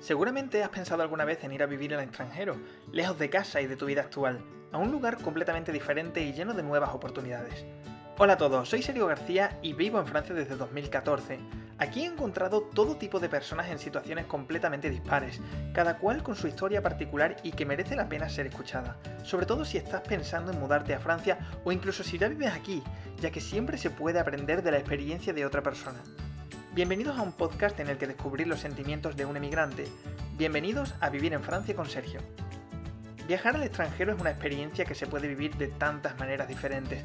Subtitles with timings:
[0.00, 2.56] Seguramente has pensado alguna vez en ir a vivir al extranjero,
[2.90, 4.42] lejos de casa y de tu vida actual,
[4.72, 7.66] a un lugar completamente diferente y lleno de nuevas oportunidades.
[8.16, 11.38] Hola a todos, soy Sergio García y vivo en Francia desde 2014.
[11.76, 15.38] Aquí he encontrado todo tipo de personas en situaciones completamente dispares,
[15.74, 19.66] cada cual con su historia particular y que merece la pena ser escuchada, sobre todo
[19.66, 22.82] si estás pensando en mudarte a Francia o incluso si ya vives aquí,
[23.20, 25.98] ya que siempre se puede aprender de la experiencia de otra persona.
[26.72, 29.88] Bienvenidos a un podcast en el que descubrir los sentimientos de un emigrante.
[30.38, 32.20] Bienvenidos a Vivir en Francia con Sergio.
[33.26, 37.02] Viajar al extranjero es una experiencia que se puede vivir de tantas maneras diferentes.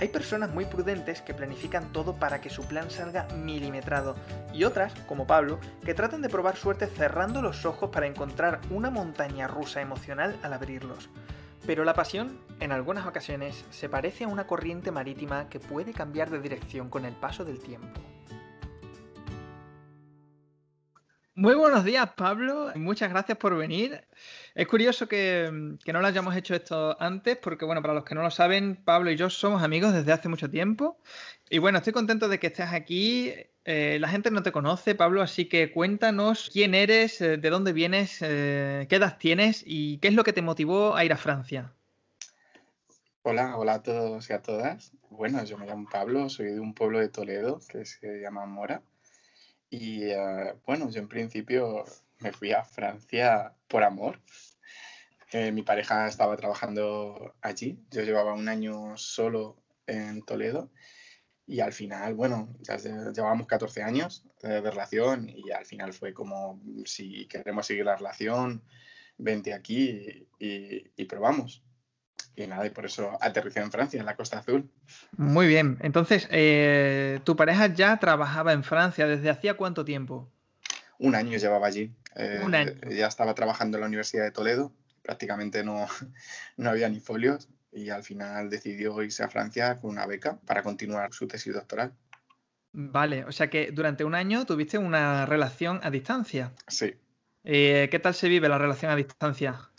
[0.00, 4.16] Hay personas muy prudentes que planifican todo para que su plan salga milimetrado
[4.52, 8.90] y otras, como Pablo, que tratan de probar suerte cerrando los ojos para encontrar una
[8.90, 11.08] montaña rusa emocional al abrirlos.
[11.64, 16.30] Pero la pasión, en algunas ocasiones, se parece a una corriente marítima que puede cambiar
[16.30, 18.00] de dirección con el paso del tiempo.
[21.36, 22.70] Muy buenos días, Pablo.
[22.76, 24.06] Muchas gracias por venir.
[24.54, 28.22] Es curioso que, no lo hayamos hecho esto antes, porque, bueno, para los que no
[28.22, 30.96] lo saben, Pablo y yo somos amigos desde hace mucho tiempo.
[31.50, 33.32] Y bueno, estoy contento de que estés aquí.
[33.64, 37.72] Eh, la gente no te conoce, Pablo, así que cuéntanos quién eres, eh, de dónde
[37.72, 41.16] vienes, eh, qué edad tienes y qué es lo que te motivó a ir a
[41.16, 41.72] Francia.
[43.22, 44.92] Hola, hola a todos y a todas.
[45.10, 48.82] Bueno, yo me llamo Pablo, soy de un pueblo de Toledo que se llama Mora.
[49.70, 51.84] Y eh, bueno, yo en principio
[52.20, 54.20] me fui a Francia por amor.
[55.32, 57.78] Eh, mi pareja estaba trabajando allí.
[57.90, 60.70] Yo llevaba un año solo en Toledo.
[61.46, 66.62] Y al final, bueno, ya llevábamos 14 años de, relación y al final fue como,
[66.86, 68.62] si queremos seguir la relación,
[69.18, 71.62] vente aquí y, y probamos.
[72.36, 74.68] Y nada, y por eso aterricé en Francia, en la Costa Azul.
[75.16, 75.78] Muy bien.
[75.80, 80.28] Entonces, eh, ¿tu pareja ya trabajaba en Francia desde hacía cuánto tiempo?
[80.98, 81.92] Un año llevaba allí.
[82.16, 82.72] Eh, Un año.
[82.90, 84.72] Ya estaba trabajando en la Universidad de Toledo.
[85.02, 85.86] Prácticamente no,
[86.56, 87.48] no había ni folios.
[87.72, 91.92] Y al final decidió irse a Francia con una beca para continuar su tesis doctoral.
[92.72, 96.52] Vale, o sea que durante un año tuviste una relación a distancia.
[96.66, 96.94] Sí.
[97.44, 99.70] Eh, ¿Qué tal se vive la relación a distancia?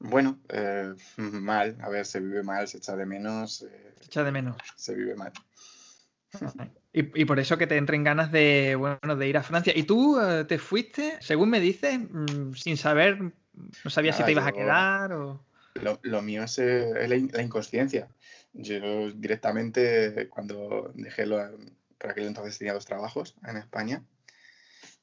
[0.00, 3.62] Bueno, eh, mal, a ver, se vive mal, se echa de menos.
[3.62, 4.56] Eh, se echa de menos.
[4.76, 5.32] Se vive mal.
[6.92, 9.72] Y, por eso que te entren ganas de, bueno, de ir a Francia.
[9.74, 14.32] ¿Y tú eh, te fuiste, según me dices, mm, sin saber, no sabías si te
[14.32, 15.44] ibas a quedar o...?
[16.02, 18.08] Lo, mío es, la, inconsciencia.
[18.52, 21.38] Yo directamente, cuando dejé, lo,
[21.98, 24.02] por aquel entonces tenía dos trabajos en España,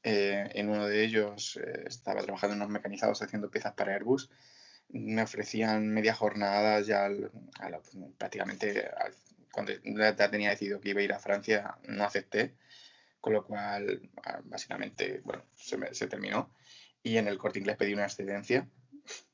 [0.02, 4.28] en uno de ellos estaba trabajando en unos mecanizados haciendo piezas para Airbus
[4.88, 7.08] me ofrecían media jornada ya
[8.18, 8.88] prácticamente
[9.50, 12.54] cuando ya tenía decidido que iba a ir a Francia, no acepté,
[13.20, 14.10] con lo cual
[14.44, 16.52] básicamente bueno, se, terminó.
[17.02, 18.68] Y en el corte inglés pedí una excedencia,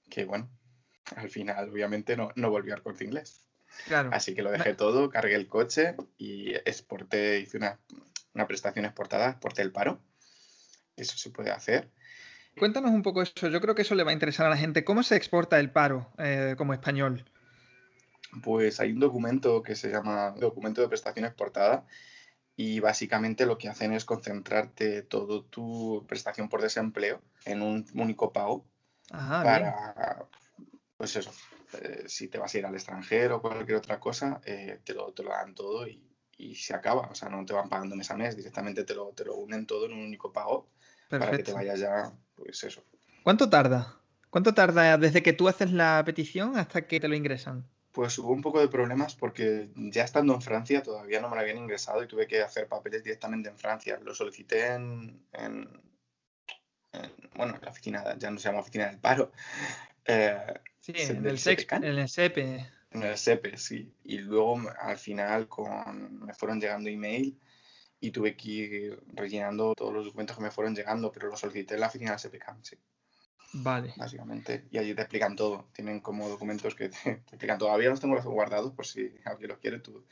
[0.08, 0.48] que bueno,
[1.16, 3.46] al final obviamente no, no volví al corte inglés.
[4.12, 7.80] Así que lo dejé todo, cargué el coche y exporté, hice una,
[8.34, 10.00] una prestación exportada, exporté el paro.
[10.96, 11.90] Eso se puede hacer.
[12.58, 14.84] Cuéntanos un poco eso, yo creo que eso le va a interesar a la gente.
[14.84, 17.24] ¿Cómo se exporta el paro eh, como español?
[18.42, 21.86] Pues hay un documento que se llama documento de prestación exportada
[22.56, 28.32] y básicamente lo que hacen es concentrarte toda tu prestación por desempleo en un único
[28.32, 28.64] pago
[29.08, 30.26] para,
[30.96, 31.32] pues eso,
[31.80, 35.12] eh, si te vas a ir al extranjero o cualquier otra cosa, eh, te, lo,
[35.12, 36.02] te, lo, dan todo y,
[36.38, 37.08] y, se acaba.
[37.08, 39.66] O sea, no te van pagando mes a mes, directamente te lo, te lo unen
[39.66, 40.68] todo en un único pago
[41.18, 42.84] para que te vayas ya, pues eso.
[43.22, 43.98] ¿Cuánto tarda?
[44.30, 47.66] ¿Cuánto tarda desde que tú haces la petición hasta que te lo ingresan?
[47.92, 51.42] Pues hubo un poco de problemas porque ya estando en Francia todavía no me lo
[51.42, 54.00] habían ingresado y tuve que hacer papeles directamente en Francia.
[54.02, 55.22] Lo solicité en,
[57.36, 59.32] bueno, la oficina, ya no se llama oficina del paro.
[60.06, 62.70] Eh, sí, en el, en el SEPE.
[62.92, 63.92] En el SEPE, sí.
[64.04, 67.38] Y luego al final con, me fueron llegando email
[68.02, 71.74] y tuve que ir rellenando todos los documentos que me fueron llegando, pero los solicité
[71.74, 72.76] en la oficina de SPK, sí.
[73.52, 73.94] Vale.
[73.96, 74.66] Básicamente.
[74.72, 75.68] Y allí te explican todo.
[75.72, 77.58] Tienen como documentos que te, explican.
[77.58, 80.04] Todavía los tengo guardados por si alguien los quiere tú.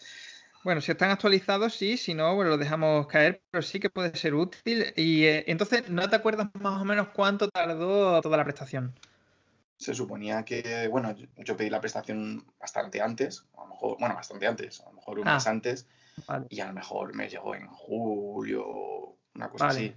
[0.62, 4.14] Bueno, si están actualizados, sí, si no, bueno, lo dejamos caer, pero sí que puede
[4.14, 4.92] ser útil.
[4.94, 8.94] Y eh, entonces, ¿no te acuerdas más o menos cuánto tardó toda la prestación?
[9.78, 14.46] Se suponía que, bueno, yo, pedí la prestación bastante antes, a lo mejor, bueno, bastante
[14.46, 15.40] antes, a lo mejor un mes ah.
[16.48, 19.94] Y a lo mejor me llegó en julio, una cosa así.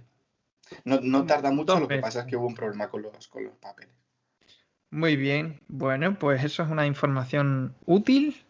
[0.84, 3.56] No, tarda mucho, lo que pasa es que hubo un problema con los, con los
[3.56, 3.94] papeles.
[4.90, 8.44] Muy bien, bueno, pues eso es una información útil.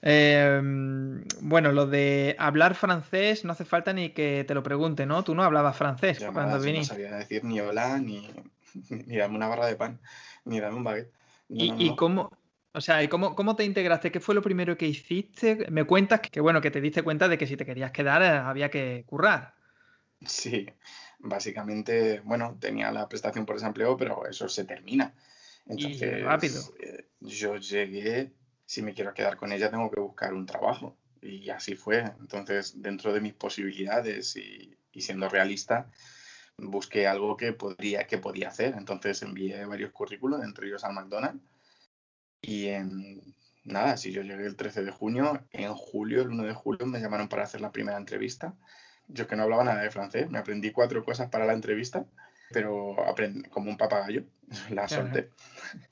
[0.00, 5.24] Em, bueno, lo de hablar francés no hace falta ni que te lo pregunte, ¿no?
[5.24, 6.94] Tú no hablabas francés cuando viniste.
[6.94, 8.30] No sabía decir ni hola, ni,
[8.90, 10.00] ni dame una barra de pan,
[10.44, 11.12] ni dame un baguette.
[11.48, 12.30] ¿Y, cómo,
[12.74, 14.10] o sea, ¿y cómo, cómo, te integraste?
[14.10, 15.66] ¿Qué fue lo primero que hiciste?
[15.70, 18.26] Me cuentas que, bueno, que te diste cuenta de que si te querías quedar eh,
[18.26, 19.54] había que currar.
[20.26, 20.66] Sí,
[21.20, 25.14] básicamente, bueno, tenía la prestación por desempleo, pero eso se termina.
[25.66, 26.60] Entonces, rápido.
[26.80, 28.32] Eh, yo llegué,
[28.66, 30.96] si me quiero quedar con ella, tengo que buscar un trabajo.
[31.22, 32.00] Y así fue.
[32.18, 35.90] Entonces, dentro de mis posibilidades y, siendo realista,
[36.58, 38.74] busqué algo que podría, que podía hacer.
[38.76, 41.40] Entonces envié varios currículos, entre ellos al McDonald's.
[42.46, 43.22] Y en
[43.64, 47.00] nada, si yo llegué el 13 de junio, en julio, el 1 de julio, me
[47.00, 48.54] llamaron para hacer la primera entrevista.
[49.08, 52.06] Yo que no hablaba nada de francés, me aprendí cuatro cosas para la entrevista
[52.54, 54.22] pero aprendí como un papagayo,
[54.70, 55.30] la solté.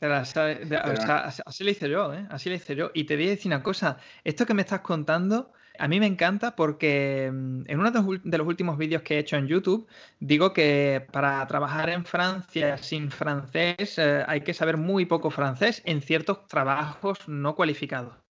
[0.01, 2.27] así lo hice yo, ¿eh?
[2.31, 2.91] Así lo hice yo.
[2.95, 6.07] Y te voy a decir una cosa, esto que me estás contando, a mí me
[6.07, 9.87] encanta porque mm, en uno de los últimos vídeos que he hecho en YouTube,
[10.21, 15.83] digo que para trabajar en Francia sin francés eh, hay que saber muy poco francés
[15.85, 18.22] en ciertos trabajos no cualificados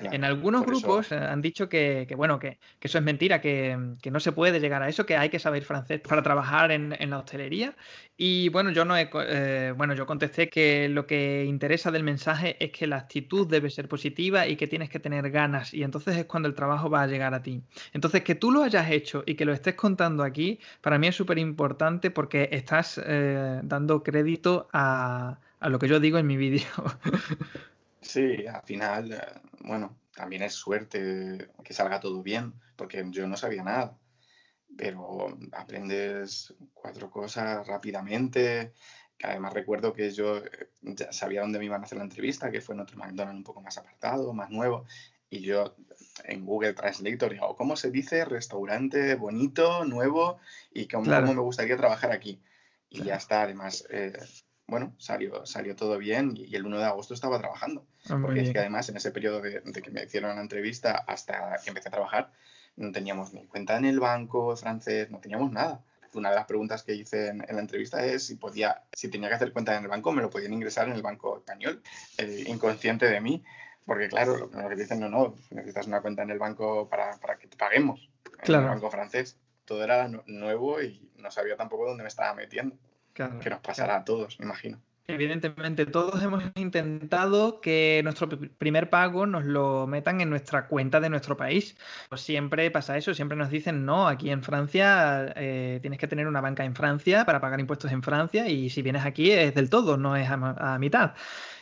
[0.00, 3.76] en algunos grupos eh, han dicho que, bueno, que, eso es mentira, que,
[4.10, 7.18] no se puede llegar a eso, que hay que saber francés para trabajar en, la
[7.18, 7.74] hostelería.
[8.16, 12.56] Y bueno, yo no he, eh, bueno, yo contesté que lo que interesa del mensaje
[12.64, 15.74] es que la actitud debe ser positiva y que tienes que tener ganas.
[15.74, 17.62] Y entonces es cuando el trabajo va a llegar a ti.
[17.92, 21.16] Entonces, que tú lo hayas hecho y que lo estés contando aquí, para mí es
[21.16, 26.36] súper importante porque estás eh, dando crédito a, a lo que yo digo en mi
[26.36, 26.66] vídeo.
[28.06, 33.36] Sí, al final, eh, bueno, también es suerte que salga todo bien, porque yo no
[33.36, 33.98] sabía nada,
[34.76, 38.72] pero aprendes cuatro cosas rápidamente,
[39.18, 42.50] que además recuerdo que yo eh, ya sabía dónde me iban a hacer la entrevista,
[42.50, 44.84] que fue en otro McDonald's un poco más apartado, más nuevo,
[45.28, 45.74] y yo
[46.24, 50.38] en Google Translator digo, ¿cómo se dice restaurante bonito, nuevo
[50.72, 52.40] y cómo, me gustaría trabajar aquí?
[52.88, 54.12] Y ya está, además, eh,
[54.66, 57.86] bueno, salió, salió todo bien y, el 1 de agosto estaba trabajando.
[58.08, 61.58] Ah, porque es que además en ese periodo de, que me hicieron la entrevista hasta
[61.62, 62.30] que empecé a trabajar,
[62.76, 65.82] no teníamos ni cuenta en el banco francés, no teníamos nada.
[66.14, 69.34] Una de las preguntas que hice en, la entrevista es si podía, si tenía que
[69.34, 71.82] hacer cuenta en el banco, me lo podían ingresar en el banco español,
[72.18, 73.44] eh, inconsciente de mí,
[73.84, 77.16] porque claro, lo primero que dicen, no, no, necesitas una cuenta en el banco para,
[77.18, 78.08] para que te paguemos,
[78.42, 79.36] en el banco francés.
[79.64, 82.76] Todo era nuevo y no sabía tampoco dónde me estaba metiendo
[83.16, 84.80] que nos pasará a todos, me imagino.
[85.08, 91.08] Evidentemente, todos hemos intentado que nuestro primer pago nos lo metan en nuestra cuenta de
[91.08, 91.76] nuestro país.
[92.08, 96.26] Pues siempre pasa eso, siempre nos dicen, no, aquí en Francia eh, tienes que tener
[96.26, 99.70] una banca en Francia para pagar impuestos en Francia y si vienes aquí es del
[99.70, 101.14] todo, no es a, mitad.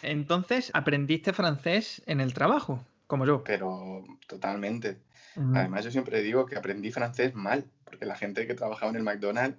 [0.03, 3.45] Entonces, aprendiste francés en el trabajo, como yo.
[3.45, 4.97] Pero totalmente.
[5.37, 9.03] Además, yo siempre digo que aprendí francés mal, porque la gente que trabajaba en el
[9.03, 9.59] McDonald's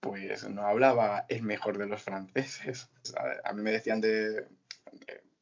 [0.00, 2.88] pues no hablaba el mejor de los franceses.
[3.44, 4.46] A mí me decían de,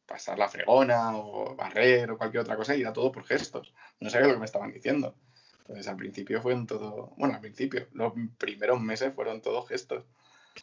[0.07, 3.75] pasar la fregona o barrer o cualquier otra cosa y era todo por gestos.
[4.01, 5.15] No sabía lo que me estaban diciendo.
[5.61, 10.05] Entonces al principio fueron todo, bueno, al principio, los primeros meses fueron todos gestos.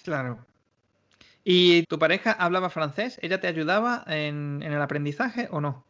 [0.04, 0.46] Claro.
[1.44, 3.18] ¿Y tu pareja hablaba francés?
[3.22, 5.84] ¿Ella te ayudaba en, el aprendizaje o no?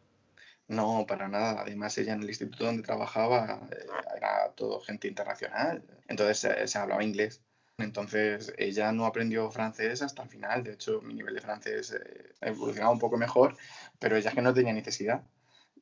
[0.66, 1.60] No, para nada.
[1.60, 5.84] Además, ella en el instituto donde trabajaba eh, era todo gente internacional.
[6.08, 7.42] Entonces se hablaba inglés.
[7.82, 10.64] Entonces ella no aprendió francés hasta el final.
[10.64, 13.56] De hecho, mi nivel de francés eh, ha evolucionado un poco mejor,
[13.98, 15.22] pero ella es que no tenía necesidad.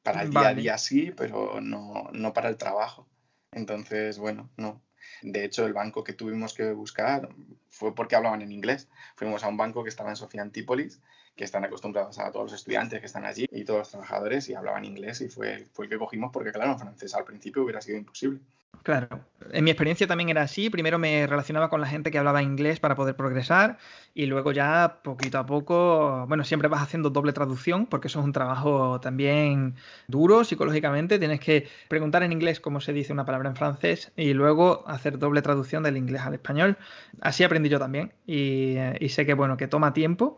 [0.02, 3.06] Para el día a día sí, pero no, no para el trabajo.
[3.52, 4.82] Entonces, bueno, no.
[5.22, 7.28] De hecho, el banco que tuvimos que buscar
[7.68, 8.88] fue porque hablaban en inglés.
[9.16, 11.00] Fuimos a un banco que estaba en Sofía Antípolis,
[11.40, 14.54] que están acostumbrados a todos los estudiantes que están allí y todos los trabajadores y
[14.54, 17.80] hablaban inglés y fue, fue el que cogimos porque, claro, en francés al principio hubiera
[17.80, 18.40] sido imposible.
[18.82, 19.20] Claro.
[19.52, 20.70] En mi experiencia también era así.
[20.70, 23.78] Primero me relacionaba con la gente que hablaba inglés para poder progresar
[24.14, 28.24] y luego ya poquito a poco, bueno, siempre vas haciendo doble traducción porque eso es
[28.24, 29.74] un trabajo también
[30.08, 31.18] duro psicológicamente.
[31.18, 35.18] Tienes que preguntar en inglés cómo se dice una palabra en francés y luego hacer
[35.18, 36.78] doble traducción del inglés al español.
[37.20, 38.76] Así aprendí yo también y,
[39.08, 40.36] sé que, bueno, que toma tiempo,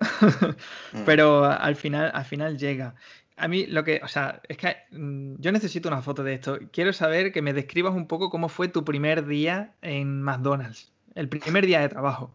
[0.92, 1.04] mm.
[1.04, 2.94] pero al final, al final llega.
[3.36, 6.58] A mí lo que, o sea, es que mm, yo necesito una foto de esto.
[6.72, 11.28] Quiero saber que me describas un poco cómo fue tu primer día en McDonald's, el
[11.28, 12.34] primer día de trabajo.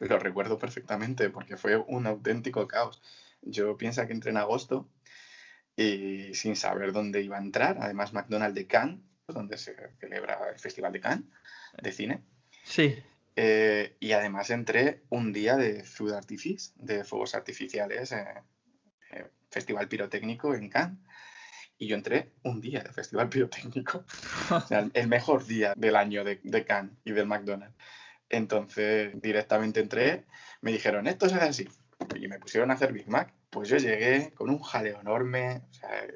[0.00, 3.00] Lo recuerdo perfectamente porque fue un auténtico caos.
[3.42, 4.88] Yo pienso que entré en agosto
[5.76, 7.78] y sin saber dónde iba a entrar.
[7.80, 11.24] Además, McDonald's de Cannes, donde se celebra el Festival de Cannes
[11.80, 12.22] de cine.
[12.64, 13.02] Sí.
[13.36, 18.12] Eh, y además entré un día de food artifice, de fuegos artificiales.
[18.12, 18.24] Eh,
[19.12, 20.98] eh, festival pirotécnico en Cannes.
[21.78, 24.04] y yo entré un día de festival pirotécnico.
[24.50, 27.76] o sea, el mejor día del año de, de Cannes y del McDonald's.
[28.28, 30.24] Entonces, directamente entré,
[30.60, 31.68] me dijeron, esto se hace así.
[32.14, 33.34] Y me pusieron a hacer Big Mac.
[33.50, 36.06] Pues yo llegué con un jaleo enorme, o sea,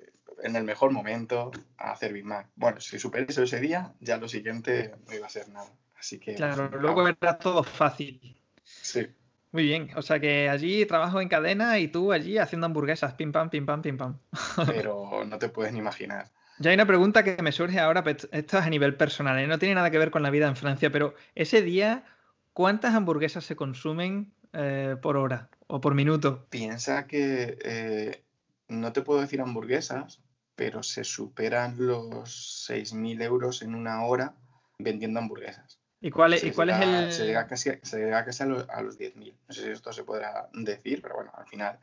[0.42, 2.48] en el mejor momento, a hacer Big Mac.
[2.54, 5.70] Bueno, si superé eso ese día, ya lo siguiente no iba a ser nada.
[6.04, 6.34] Así que.
[6.34, 8.36] Claro, luego era todo fácil.
[8.62, 9.06] Sí.
[9.52, 13.32] Muy bien, o sea que allí trabajo en cadena y tú allí haciendo hamburguesas, pim
[13.32, 14.18] pam, pim pam, pim pam.
[14.66, 16.30] Pero no te puedes ni imaginar.
[16.58, 19.46] Ya hay una pregunta que me surge ahora, esto es a nivel personal, ¿eh?
[19.46, 22.04] no tiene nada que ver con la vida en Francia, pero ese día,
[22.52, 26.46] ¿cuántas hamburguesas se consumen eh, por hora o por minuto?
[26.50, 28.22] Piensa que eh,
[28.68, 30.20] no te puedo decir hamburguesas,
[30.54, 34.34] pero se superan los 6.000 euros en una hora
[34.78, 35.80] vendiendo hamburguesas.
[36.04, 37.12] ¿Y cuál es, ¿y cuál es el...?
[37.12, 39.34] Se llega casi, se llega casi a los, a los 10.000.
[39.48, 41.78] No sé si esto se podrá decir, pero bueno, al final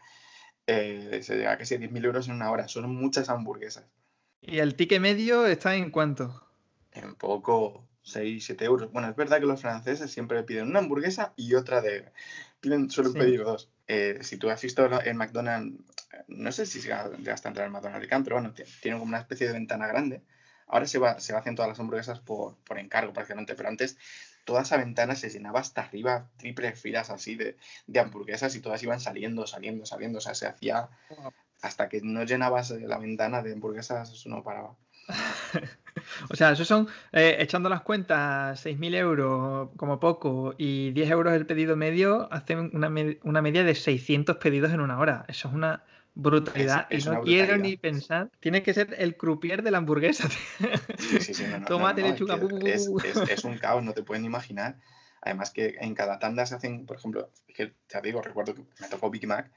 [0.68, 2.68] se llega casi a 10.000 euros en una hora.
[2.68, 3.84] Son muchas hamburguesas.
[4.40, 6.40] ¿Y el ticket medio está en cuánto?
[6.92, 8.92] En poco, 6, 7 euros.
[8.92, 12.12] Bueno, es verdad que los franceses siempre piden una hamburguesa y otra de...
[12.60, 13.72] Piden, suelen pedir dos.
[13.88, 15.84] Eh, si tú has visto en McDonald's,
[16.28, 19.54] no sé si ya está entrar en McDonald's pero bueno, tienen como una especie de
[19.54, 20.22] ventana grande.
[20.72, 23.98] Ahora se, va, se hacen todas las hamburguesas por, por encargo prácticamente, pero antes
[24.46, 28.82] toda esa ventana se llenaba hasta arriba, triples filas así de, de, hamburguesas y todas
[28.82, 30.20] iban saliendo, saliendo, saliendo.
[30.20, 30.90] O sea, se hacía
[31.62, 34.78] hasta que no llenabas la ventana de hamburguesas, eso no paraba.
[36.30, 41.34] o sea, eso son, eh, echando las cuentas, 6.000 euros como poco y 10 euros
[41.34, 42.90] el pedido medio, hacen una,
[43.24, 45.26] una, media de 600 pedidos en una hora.
[45.28, 46.88] Eso es una brutalidad.
[46.90, 50.30] y no quiero ni pensar, tiene que ser el croupier de la hamburguesa.
[50.98, 52.40] Sí, sí, sí, no, Tomate, lechuga.
[52.66, 54.78] Es, es, es, un caos, no te pueden imaginar.
[55.22, 58.64] Además que en cada tanda se hacen, por ejemplo, es que te digo, recuerdo que
[58.80, 59.52] me tocó Big Mac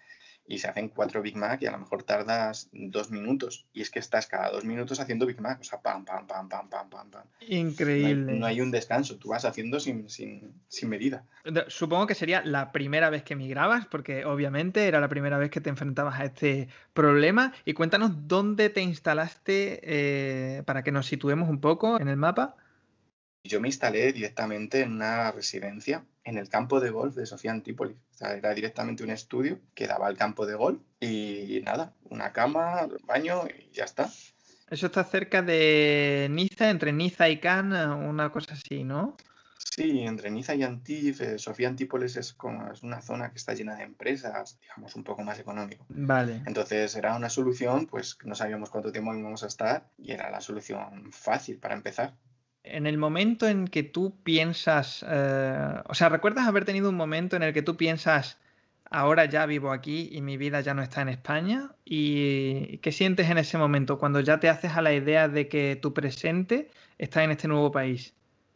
[0.46, 3.66] y se hacen cuatro Big Mac y a lo mejor tardas dos minutos.
[3.72, 5.60] Y es que estás cada dos minutos haciendo Big Mac.
[5.60, 7.24] O sea, pam, pam, pam, pam, pam, pam, pam.
[7.48, 8.34] Increíble.
[8.34, 11.24] No hay, un descanso, tú vas haciendo sin, sin, sin, medida.
[11.68, 15.60] Supongo que sería la primera vez que migrabas, porque obviamente era la primera vez que
[15.60, 17.54] te enfrentabas a este problema.
[17.64, 22.56] Y cuéntanos dónde te instalaste eh, para que nos situemos un poco en el mapa.
[23.44, 27.96] Yo me instalé directamente en una residencia en el campo de golf de Sofía Antípolis.
[28.14, 32.32] O sea, era directamente un estudio que daba al campo de golf y nada, una
[32.32, 34.10] cama, baño y ya está.
[34.70, 39.16] Eso está cerca de Niza, entre Niza y Cannes, una cosa así, ¿no?
[39.58, 43.54] Sí, entre Niza y Antif, eh, Sofía Antípolis es, como, es una zona que está
[43.54, 45.84] llena de empresas, digamos, un poco más económico.
[45.88, 46.42] Vale.
[46.46, 50.40] Entonces era una solución, pues no sabíamos cuánto tiempo íbamos a estar y era la
[50.40, 52.14] solución fácil para empezar
[52.74, 57.36] en el momento en que tú piensas, eh, o sea, ¿recuerdas haber tenido un momento
[57.36, 58.36] en el que tú piensas,
[58.90, 61.70] ahora ya vivo aquí y mi vida ya no está en España?
[61.84, 65.76] ¿Y qué sientes en ese momento cuando ya te haces a la idea de que
[65.80, 68.12] tu presente está en este nuevo país?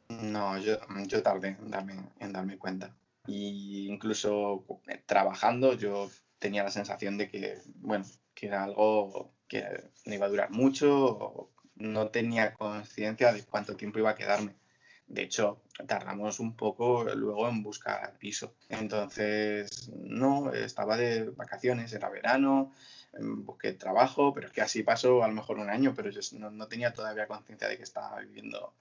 [0.08, 0.78] No, yo,
[1.22, 2.96] tardé en darme, en darme cuenta.
[3.26, 6.10] Y incluso eh, trabajando yo
[6.40, 9.64] tenía la sensación de que, bueno, que era algo que
[10.06, 14.54] no iba a durar mucho, no tenía conciencia de cuánto tiempo iba a quedarme.
[15.06, 18.54] De hecho, tardamos un poco luego en buscar piso.
[18.68, 22.74] Entonces, no, estaba de vacaciones, era verano,
[23.14, 26.20] em, busqué trabajo, pero es que así pasó a lo mejor un año, pero yo
[26.38, 28.74] no, tenía todavía conciencia de que estaba viviendo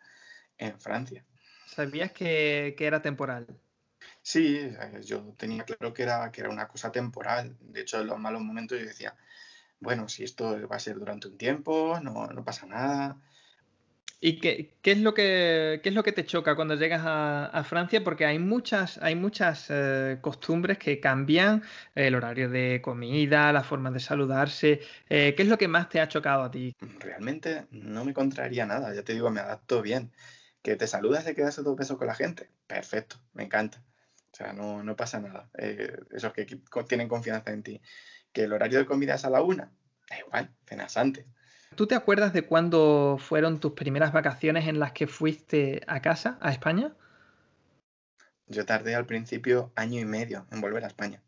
[0.58, 1.24] en Francia.
[1.66, 3.48] ¿Sabías que, que, era temporal?
[4.22, 7.56] Sí, eh, yo tenía claro que era, que era una cosa temporal.
[7.62, 9.16] De hecho, en los malos momentos yo decía,
[9.80, 13.18] bueno, si esto va a ser durante un tiempo, no, no pasa nada.
[14.20, 17.46] ¿Y qué, qué, es lo que, qué es lo que te choca cuando llegas a,
[17.46, 18.04] a Francia?
[18.04, 21.62] Porque hay muchas, hay muchas eh, costumbres que cambian,
[21.94, 24.82] el horario de comida, la forma de saludarse.
[25.08, 26.76] Eh, ¿Qué es lo que más te ha chocado a ti?
[27.00, 30.12] Realmente no me contraría nada, ya te digo, me adapto bien.
[30.64, 33.84] Que te saludas y quedas a dos besos con la gente, perfecto, me encanta.
[34.34, 35.50] O sea, no, no pasa nada.
[35.58, 36.46] Eh, esos que
[36.88, 37.82] tienen confianza en ti
[38.32, 39.72] que el horario de comida es a la una,
[40.10, 41.26] da igual, cenas antes.
[41.76, 46.38] ¿Tú te acuerdas de cuándo fueron tus primeras vacaciones en las que fuiste a casa,
[46.42, 46.96] a España?
[48.48, 51.22] Yo tardé al principio año y medio en volver a España.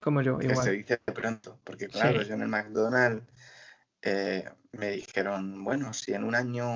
[0.00, 0.48] Como yo, igual.
[0.48, 3.24] Que se dice de pronto, porque claro, yo en el McDonald's
[4.02, 6.66] eh, me dijeron, bueno, si en un año,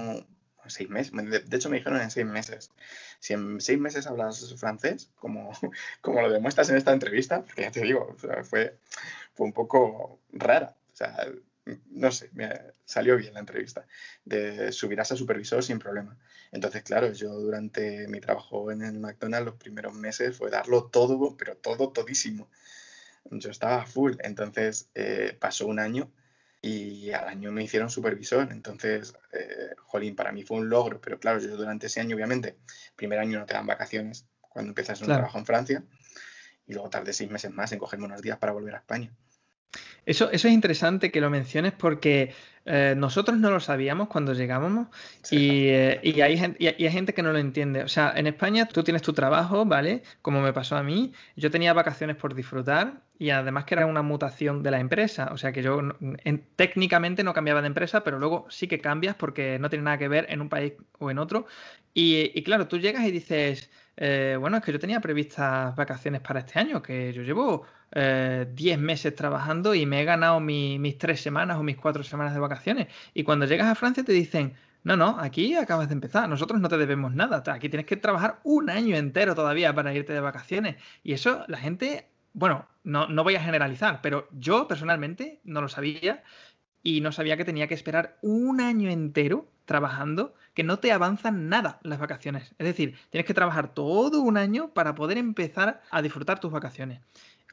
[0.70, 2.70] seis meses, de, hecho me dijeron en seis meses,
[3.18, 5.50] si en seis meses hablas francés, como,
[6.00, 8.78] como lo demuestras en esta entrevista, porque ya te digo, fue,
[9.34, 10.76] fue un poco rara.
[10.92, 11.28] O sea,
[11.90, 12.50] no sé, me
[12.84, 13.86] salió bien la entrevista.
[14.24, 16.16] De subirás a supervisor sin problema.
[16.52, 21.36] Entonces, claro, yo durante mi trabajo en el McDonald's los primeros meses fue darlo todo,
[21.36, 22.48] pero todo, todísimo.
[23.30, 24.14] Yo estaba full.
[24.20, 26.10] Entonces, eh, pasó un año
[26.60, 28.48] y al año me hicieron supervisor.
[28.50, 32.56] Entonces, eh, jolín, para mí fue un logro, pero claro, yo durante ese año, obviamente,
[32.96, 35.84] primer año no te dan vacaciones cuando empiezas un trabajo en Francia
[36.66, 39.14] y luego tardé seis meses más en cogerme unos días para volver a España.
[40.08, 42.32] Eso, eso es interesante que lo menciones porque
[42.64, 44.88] eh, nosotros no lo sabíamos cuando llegábamos
[45.30, 47.82] y, eh, y, hay gente, y, hay gente que no lo entiende.
[47.82, 50.02] O sea, en España tú tienes tu trabajo, ¿vale?
[50.22, 54.00] Como me pasó a mí, yo tenía vacaciones por disfrutar y además que era una
[54.00, 55.28] mutación de la empresa.
[55.30, 55.78] O sea, que yo
[56.56, 60.08] técnicamente no cambiaba de empresa, pero luego sí que cambias porque no tiene nada que
[60.08, 61.44] ver en un país o en otro.
[61.92, 66.40] Y, claro, tú llegas y dices, eh, bueno, es que yo tenía previstas vacaciones para
[66.40, 71.20] este año, que yo llevo 10 eh, meses trabajando y me he ganado mis tres
[71.20, 72.86] semanas o mis cuatro semanas de vacaciones.
[73.12, 76.68] Y cuando llegas a Francia te dicen, no, no, aquí acabas de empezar, nosotros no
[76.68, 80.76] te debemos nada, aquí tienes que trabajar un año entero todavía para irte de vacaciones.
[81.02, 85.68] Y eso la gente, bueno, no, no voy a generalizar, pero yo personalmente no lo
[85.68, 86.22] sabía
[86.84, 91.48] y no sabía que tenía que esperar un año entero trabajando que no te avanzan
[91.48, 92.52] nada las vacaciones.
[92.58, 97.00] Es decir, tienes que trabajar todo un año para poder empezar a disfrutar tus vacaciones.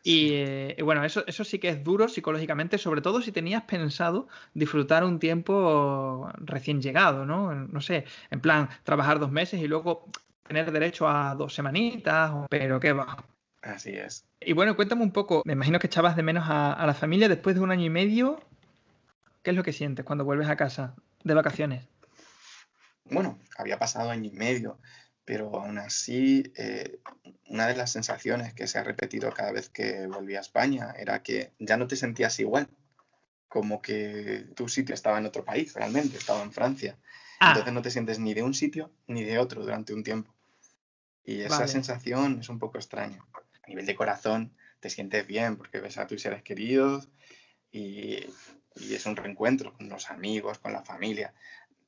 [0.02, 5.04] Y, bueno, eso, eso sí que es duro psicológicamente, sobre todo si tenías pensado disfrutar
[5.04, 7.54] un tiempo recién llegado, ¿no?
[7.54, 10.10] No sé, en plan, trabajar dos meses y luego
[10.48, 13.24] tener derecho a dos semanitas, pero qué va.
[13.62, 14.26] Así es.
[14.42, 17.56] Y bueno, cuéntame un poco, me imagino que echabas de menos a, la familia después
[17.56, 18.40] de un año y medio.
[19.44, 21.88] ¿Qué es lo que sientes cuando vuelves a casa de vacaciones?
[23.06, 24.80] Bueno, había pasado año y medio
[25.26, 27.00] pero aún así eh,
[27.50, 31.24] una de las sensaciones que se ha repetido cada vez que volví a España era
[31.24, 32.70] que ya no te sentías igual,
[33.48, 36.98] como que tu sitio estaba en otro país, realmente, estaba en Francia.
[37.40, 37.50] Ah.
[37.50, 40.34] Entonces no te sientes ni de un sitio ni de otro durante un tiempo.
[41.24, 43.26] Y esa sensación es un poco extraña.
[43.64, 47.10] A nivel de corazón te sientes bien porque ves a tus seres queridos
[47.72, 48.20] y,
[48.76, 51.34] y es un reencuentro con los amigos, con la familia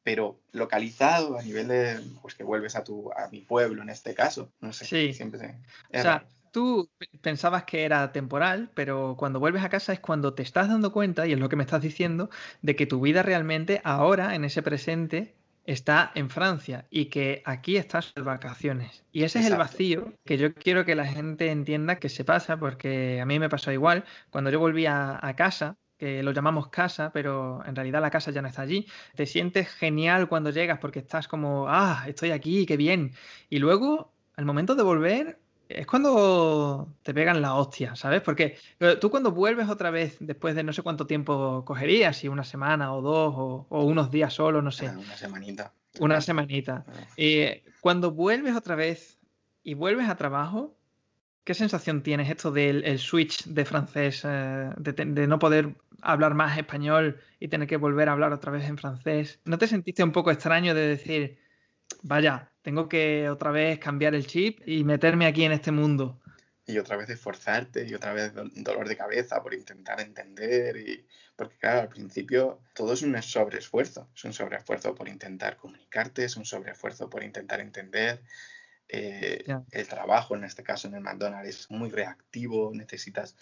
[0.08, 4.14] pero localizado a nivel de, pues que vuelves a, tu, a mi pueblo en este
[4.14, 4.50] caso.
[4.62, 5.14] No sé, sí.
[5.14, 5.58] siempre
[5.94, 10.44] O sea, tú pensabas que era temporal, pero cuando vuelves a casa es cuando te
[10.44, 12.30] estás dando cuenta, y es lo que me estás diciendo,
[12.62, 17.76] de que tu vida realmente ahora, en ese presente, está en Francia y que aquí
[17.76, 19.04] estás de vacaciones.
[19.12, 22.56] Y ese es el vacío que yo quiero que la gente entienda que se pasa,
[22.56, 24.06] porque a mí me pasó igual.
[24.30, 28.42] Cuando yo volví a casa, que lo llamamos casa, pero en realidad la casa ya
[28.42, 28.88] no está allí.
[29.16, 33.14] Te sientes genial cuando llegas porque estás como, ah, estoy aquí, qué bien.
[33.50, 38.22] Y luego, al momento de volver, es cuando te pegan la hostia, ¿sabes?
[38.22, 42.28] Porque eh, tú cuando vuelves otra vez, después de no sé cuánto tiempo cogerías, si
[42.28, 43.34] una semana o dos,
[43.70, 44.88] o, unos días solo, no sé.
[44.88, 45.74] Ah, una semanita.
[46.00, 46.86] Una semanita.
[46.88, 46.94] Ah.
[47.18, 49.18] Eh, cuando vuelves otra vez
[49.64, 50.77] y vuelves a trabajo,
[51.48, 57.22] ¿Qué sensación tienes esto del switch de francés, eh, de, no poder hablar más español
[57.40, 59.40] y tener que volver a hablar otra vez en francés?
[59.46, 61.40] ¿No te sentiste un poco extraño de decir,
[62.04, 66.20] vaya, tengo que otra vez cambiar el chip y meterme aquí en este mundo?
[66.66, 71.08] Y otra vez esforzarte y otra vez dolor de cabeza por intentar entender y
[71.38, 76.36] porque claro, al principio todo es un sobreesfuerzo, es un sobreesfuerzo por intentar comunicarte, es
[76.36, 78.22] un sobreesfuerzo por intentar entender,
[78.90, 83.36] eh, el trabajo, en este caso en el McDonald's, es muy reactivo, necesitas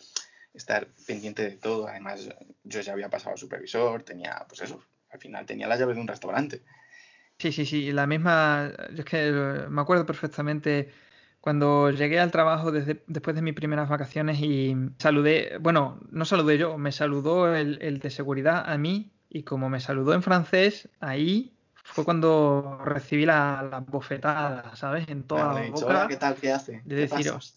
[0.53, 1.87] estar pendiente de todo.
[1.87, 2.29] Además,
[2.63, 6.07] yo ya había pasado supervisor, tenía, pues eso, al final tenía la llave de un
[6.07, 6.63] restaurante.
[7.37, 9.31] Sí, sí, sí, la misma, yo es que
[9.69, 10.89] me acuerdo perfectamente
[11.41, 16.57] cuando llegué al trabajo desde, después de mis primeras vacaciones y saludé, bueno, no saludé
[16.57, 20.89] yo, me saludó el, el de seguridad a mí y como me saludó en francés,
[21.01, 21.54] ahí
[21.87, 25.07] fue cuando recibí la, la bofetada, ¿sabes?
[25.07, 26.07] En toda la boca.
[26.07, 26.35] ¿Qué tal?
[26.35, 26.81] ¿Qué hace?
[26.83, 27.55] De deciros.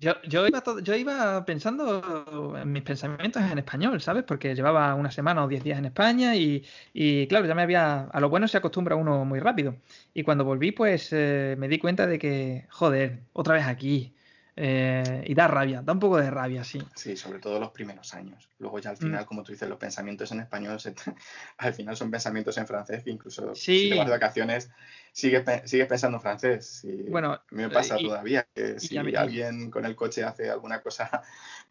[0.00, 4.24] yo, yo, iba yo iba pensando en mis pensamientos en español, ¿sabes?
[4.24, 8.04] Porque llevaba una semana o diez días en España y, y, claro, ya me había.
[8.04, 9.76] A lo bueno se acostumbra uno muy rápido.
[10.14, 14.14] Y cuando volví, pues eh, me di cuenta de que, joder, otra vez aquí.
[14.54, 16.78] Eh, y da rabia, da un poco de rabia, sí.
[16.94, 18.50] Sí, sobre todo los primeros años.
[18.58, 19.00] Luego ya al mm.
[19.00, 20.78] final, como tú dices, los pensamientos en español,
[21.58, 24.70] al final son pensamientos en francés que incluso si te vas de vacaciones
[25.12, 26.86] sigues, sigues pensando en francés.
[27.08, 31.22] bueno, a mí me pasa todavía que si alguien con el coche hace alguna cosa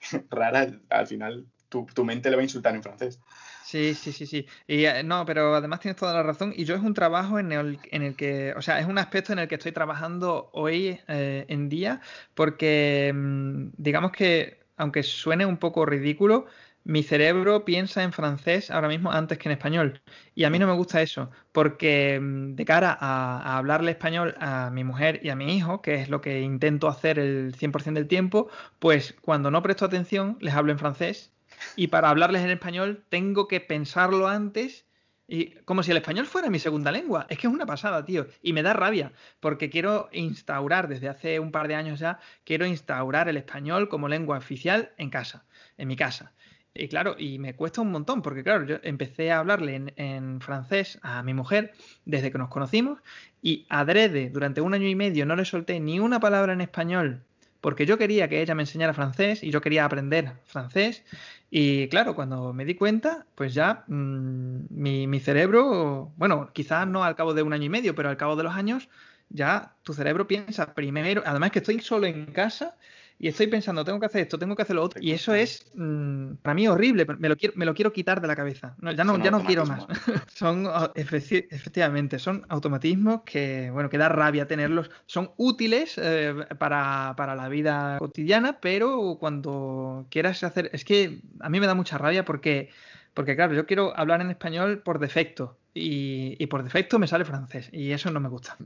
[0.30, 3.20] rara, al final tu, mente le va a insultar en francés.
[3.64, 4.46] Sí, sí, sí, sí.
[4.68, 6.54] Y eh, no, pero además tienes toda la razón.
[6.56, 9.32] Y yo es un trabajo en el, en el que, o sea, es un aspecto
[9.32, 12.02] en el que estoy trabajando hoy eh, en día,
[12.34, 16.48] porque mm, digamos que, aunque suene un poco ridículo,
[16.84, 20.02] mi cerebro piensa en francés ahora mismo antes que en español.
[20.36, 24.36] Y a mí no me gusta eso, porque mm, de cara a, a, hablarle español
[24.40, 27.94] a mi mujer y a mi hijo, que es lo que intento hacer el 100%
[27.94, 31.32] del tiempo, pues cuando no presto atención les hablo en francés
[31.76, 34.86] y para hablarles en español tengo que pensarlo antes
[35.28, 37.26] y como si el español fuera mi segunda lengua.
[37.30, 38.28] Es que es una pasada, tío.
[38.42, 42.66] Y me da rabia, porque quiero instaurar, desde hace un par de años ya, quiero
[42.66, 45.46] instaurar el español como lengua oficial en casa,
[45.78, 46.34] en mi casa.
[46.74, 51.00] Y claro, y me cuesta un montón, porque claro, yo empecé a hablarle en, francés
[51.02, 53.00] a mi mujer desde que nos conocimos
[53.42, 57.24] y adrede durante un año y medio no le solté ni una palabra en español
[57.62, 61.04] porque yo quería que ella me enseñara francés y yo quería aprender francés.
[61.50, 67.04] Y claro, cuando me di cuenta, pues ya mm, mi, mi, cerebro, bueno, quizás no
[67.04, 68.90] al cabo de un año y medio, pero al cabo de los años,
[69.30, 72.76] ya tu cerebro piensa primero, además que estoy solo en casa
[73.22, 75.00] y estoy pensando, tengo que hacer esto, tengo que hacer lo otro.
[75.00, 78.28] Y eso es mm, para mí horrible, me lo quiero, me lo quiero quitar de
[78.28, 78.76] la cabeza.
[78.82, 79.86] ya no, ya no quiero más.
[80.34, 84.90] son efectivamente, son automatismos que, bueno, que da rabia tenerlos.
[85.06, 90.72] Son útiles eh, para, la vida cotidiana, pero cuando quieras hacer.
[90.74, 92.70] Es que a mí me da mucha rabia porque.
[93.14, 97.26] Porque claro, yo quiero hablar en español por defecto y, y, por defecto me sale
[97.26, 98.58] francés y eso no me gusta.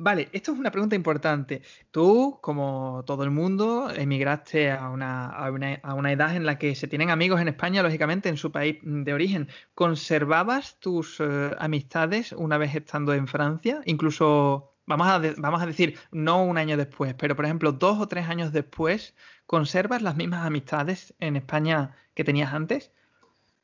[0.00, 1.62] Vale, esto es una pregunta importante.
[1.90, 6.86] Tú, como todo el mundo, emigraste a una, a una, edad en la que se
[6.86, 9.48] tienen amigos en España, lógicamente, en su país de origen.
[9.74, 13.80] ¿Conservabas tus eh, amistades una vez estando en Francia?
[13.86, 18.06] Incluso, vamos a, vamos a decir, no un año después, pero por ejemplo, dos o
[18.06, 22.92] tres años después, ¿conservas las mismas amistades en España que tenías antes?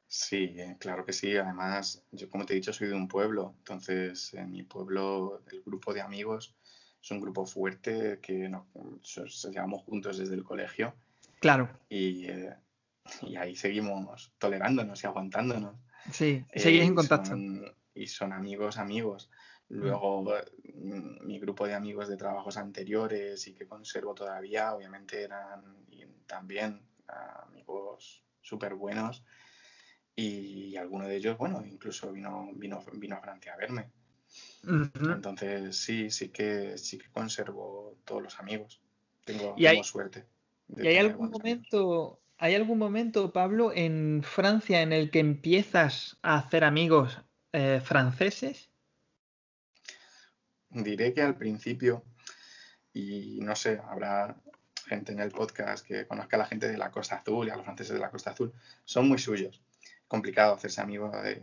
[0.07, 1.37] Sí, eh, claro que sí.
[1.37, 3.55] Además, yo como te he dicho, soy de un pueblo.
[3.59, 6.55] Entonces, en mi pueblo, el grupo de amigos
[7.03, 8.65] es un grupo fuerte que nos,
[9.51, 10.95] llevamos juntos desde el colegio.
[11.41, 11.69] Claro.
[11.89, 12.55] Y, eh,
[13.23, 15.77] y ahí seguimos tolerándonos y aguantándonos.
[16.11, 17.37] Sí, seguís en contacto.
[17.95, 19.31] y son amigos, amigos.
[19.69, 19.77] Mm.
[19.77, 25.85] Luego, mm, mi grupo de amigos de trabajos anteriores y que conservo todavía, obviamente eran
[26.27, 29.25] también amigos súper buenos
[30.17, 33.91] y alguno de ellos, bueno, incluso vino, vino, vino a Francia a verme.
[34.65, 38.81] Entonces sí, sí que sí que conservo todos los amigos.
[39.25, 40.25] Tengo, suerte.
[40.77, 46.37] ¿Y hay algún momento, hay algún momento, Pablo, en Francia en el que empiezas a
[46.37, 47.21] hacer amigos
[47.53, 48.71] eh, franceses?
[50.71, 52.05] Diré que al principio,
[52.93, 54.37] y no sé, habrá
[54.87, 57.57] gente en el podcast que conozca a la gente de la Costa Azul y a
[57.57, 58.53] los franceses de la Costa Azul,
[58.85, 59.63] son muy suyos
[60.09, 61.43] complicado hacerse amigo de,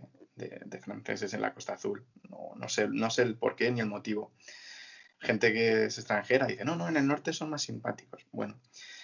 [0.79, 2.05] franceses en la Costa Azul.
[2.29, 4.31] No, sé, no sé el porqué ni el motivo.
[5.19, 8.25] Gente que es extranjera dice, no, no, en el norte son más simpáticos.
[8.31, 8.59] Bueno,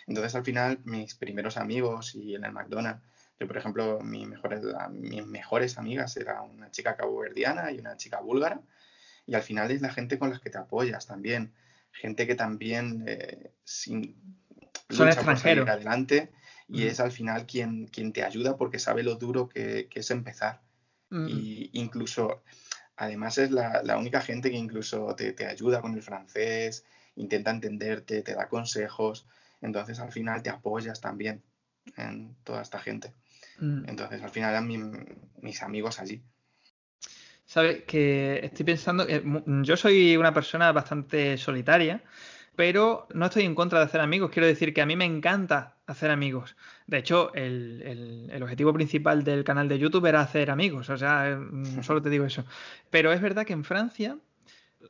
[0.07, 3.03] entonces al final mis primeros amigos y en el McDonald's,
[3.39, 8.19] yo por ejemplo, mis mejores, mis mejores amigas era una chica caboverdiana y una chica
[8.19, 8.61] búlgara.
[9.27, 11.53] Y al final es la gente con la que te apoyas también.
[11.91, 14.15] Gente que también eh, sin,
[14.89, 15.69] son extranjeros.
[15.69, 16.31] adelante
[16.69, 20.61] y es al final quien, quien te ayuda porque sabe lo duro que, es empezar.
[21.09, 22.43] Y incluso,
[22.97, 26.83] además es la, única gente que incluso te, ayuda con el francés,
[27.15, 29.25] intenta entenderte, te da consejos,
[29.61, 31.41] entonces al final te apoyas también
[31.95, 33.13] en toda esta gente.
[33.59, 33.87] Mm.
[33.87, 34.67] Entonces al final eran
[35.41, 36.21] mis amigos allí.
[37.45, 39.07] Sabes que estoy pensando,
[39.63, 42.03] yo soy una persona bastante solitaria
[42.57, 44.31] pero no estoy en contra de hacer amigos.
[44.31, 46.57] Quiero decir que a mí me encanta hacer amigos.
[46.87, 50.89] De hecho, el, objetivo principal del canal de YouTube era hacer amigos.
[50.89, 52.45] O sea, mm, solo te digo eso.
[52.89, 54.17] Pero es verdad que en Francia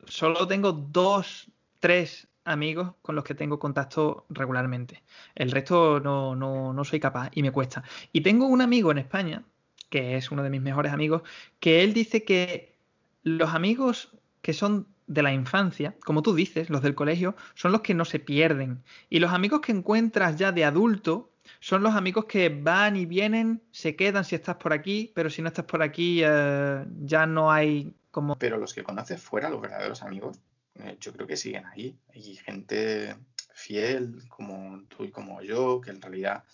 [0.06, 5.02] solo tengo dos, tres amigos con los que tengo contacto regularmente.
[5.34, 7.84] El resto no, no, no soy capaz y me cuesta.
[8.14, 9.44] Y tengo un amigo en España,
[9.90, 11.20] que es uno de mis mejores amigos,
[11.60, 12.78] que él dice que
[13.24, 17.80] los amigos que son de la infancia, como tú dices, los del colegio, son los
[17.80, 18.84] que no se pierden.
[19.08, 23.62] Y los amigos que encuentras ya de adulto son los amigos que van y vienen,
[23.72, 27.50] se quedan si estás por aquí, pero si no estás por aquí eh, ya no
[27.50, 28.38] hay como...
[28.38, 30.38] Pero los que conoces fuera, los verdaderos amigos,
[30.76, 31.96] eh, yo creo que siguen ahí.
[32.14, 33.16] Hay gente
[33.54, 36.44] fiel como tú y como yo, que en realidad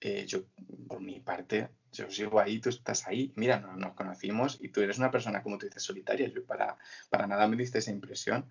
[0.00, 0.44] eh, yo,
[0.86, 3.32] por mi parte, yo sigo ahí, tú estás ahí.
[3.36, 6.28] Mira, nos conocimos y tú eres una persona, como tú dices, solitaria.
[6.28, 6.76] Yo para,
[7.10, 8.50] para nada me diste esa impresión.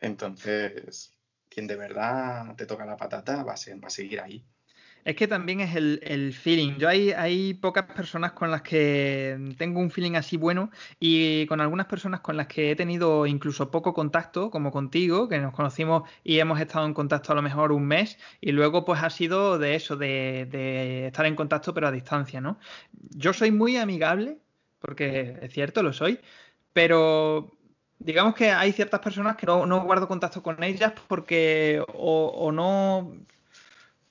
[0.00, 1.12] Entonces,
[1.48, 4.46] quien de verdad te toca la patata va a, ser, va a seguir ahí.
[5.08, 6.76] Es que también es el, feeling.
[6.76, 11.86] Yo hay, pocas personas con las que tengo un feeling así bueno y con algunas
[11.86, 16.40] personas con las que he tenido incluso poco contacto, como contigo, que nos conocimos y
[16.40, 19.76] hemos estado en contacto a lo mejor un mes y luego pues ha sido de
[19.76, 22.58] eso, de, estar en contacto pero a distancia, ¿no?
[22.92, 24.36] Yo soy muy amigable,
[24.78, 26.20] porque es cierto, lo soy,
[26.74, 27.50] pero
[27.98, 33.14] digamos que hay ciertas personas que no, guardo contacto con ellas porque o no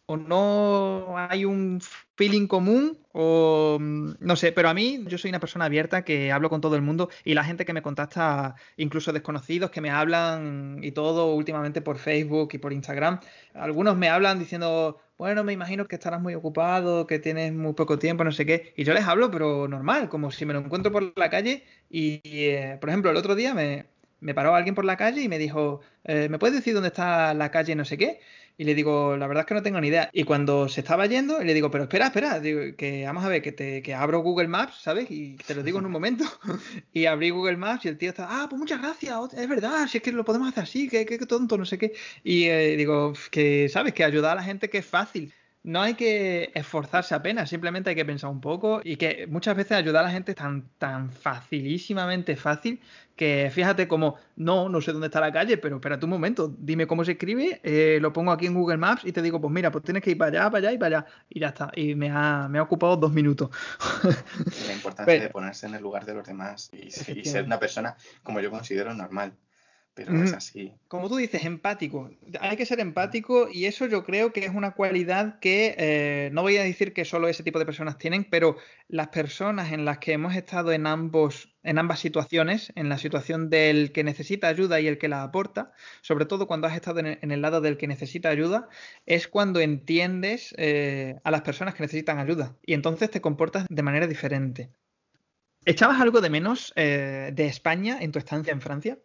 [0.07, 1.81] o no hay un
[2.15, 6.31] feeling común o mm, no sé, pero a mí yo soy una persona abierta que
[6.31, 9.89] hablo con todo el mundo y la gente que me contacta, incluso desconocidos que me
[9.89, 13.19] hablan y todo últimamente por Facebook y por Instagram,
[13.53, 17.99] algunos me hablan diciendo, bueno, me imagino que estarás muy ocupado, que tienes muy poco
[17.99, 20.91] tiempo, no sé qué, y yo les hablo pero normal, como si me lo encuentro
[20.91, 23.87] por la calle y, eh, por ejemplo, el otro día me,
[24.19, 27.33] me paró alguien por la calle y me dijo, eh, ¿me puedes decir dónde está
[27.33, 28.19] la calle no sé qué?
[28.59, 30.09] Y le digo, la verdad es que no tengo ni idea.
[30.13, 33.51] Y cuando se estaba yendo, le digo, pero espera, espera, que vamos a ver, que,
[33.51, 35.11] te, que abro Google Maps, ¿sabes?
[35.11, 36.23] Y te lo digo en un momento.
[36.93, 39.97] y abrí Google Maps y el tío está, ah, pues muchas gracias, es verdad, si
[39.97, 41.93] es que lo podemos hacer así, que, que, tonto, no sé qué.
[42.23, 43.93] Y eh, digo, que, ¿sabes?
[43.93, 45.33] Que ayudar a la gente que es fácil
[45.67, 49.73] no hay que esforzarse apenas, simplemente hay que pensar un poco y que muchas veces
[49.73, 52.79] ayudar a la gente es tan, tan facilísimamente fácil
[53.17, 56.87] que fíjate como, no, no sé dónde está la calle, pero espérate un momento, dime
[56.87, 59.69] cómo se escribe, eh, lo pongo aquí en Google Maps y te digo, pues mira,
[59.69, 61.07] pues tienes que ir para allá, para allá y para allá.
[61.27, 61.69] Y ya está.
[61.75, 63.49] Y me ha, me ha ocupado dos minutos.
[64.67, 68.39] La importancia de ponerse en el lugar de los demás y ser una persona, como
[68.39, 69.33] yo considero, normal
[69.97, 70.71] pero es así.
[70.87, 72.11] Como tú dices, empático.
[72.39, 76.43] Hay que ser empático y eso yo creo que es una cualidad que eh, no
[76.43, 78.57] voy a decir que solo ese tipo de personas tienen, pero
[78.87, 83.49] las personas en las que hemos estado en ambos, en ambas situaciones, en la situación
[83.49, 87.31] del que necesita ayuda y el que la aporta, sobre todo cuando has estado en
[87.31, 88.69] el, lado del que necesita ayuda,
[89.07, 93.83] es cuando entiendes eh, a las personas que necesitan ayuda y entonces te comportas de
[93.83, 94.69] manera diferente.
[95.65, 98.99] ¿Echabas algo de menos eh, de España en tu estancia en Francia?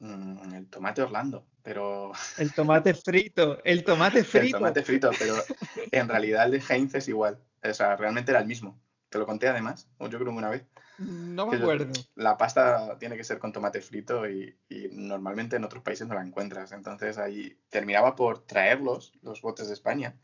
[0.00, 2.12] Mm, el tomate Orlando, pero...
[2.38, 4.46] El tomate frito, el tomate frito.
[4.46, 5.34] el tomate frito, pero
[5.92, 7.38] en realidad el de Heinz es igual.
[7.62, 8.78] O sea, realmente era el mismo.
[9.08, 10.64] Te lo conté además, o yo creo que una vez.
[10.98, 11.92] No me acuerdo.
[12.16, 14.56] la pasta tiene que ser con tomate frito y,
[14.90, 16.72] normalmente en otros países no la encuentras.
[16.72, 20.14] Entonces ahí terminaba por traerlos, los botes de España,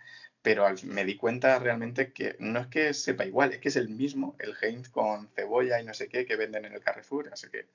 [0.42, 3.88] pero me di cuenta realmente que no es que sepa igual, es que es el
[3.88, 7.30] mismo, el Heinz con cebolla y no sé qué que venden en el Carrefour.
[7.32, 7.68] Así que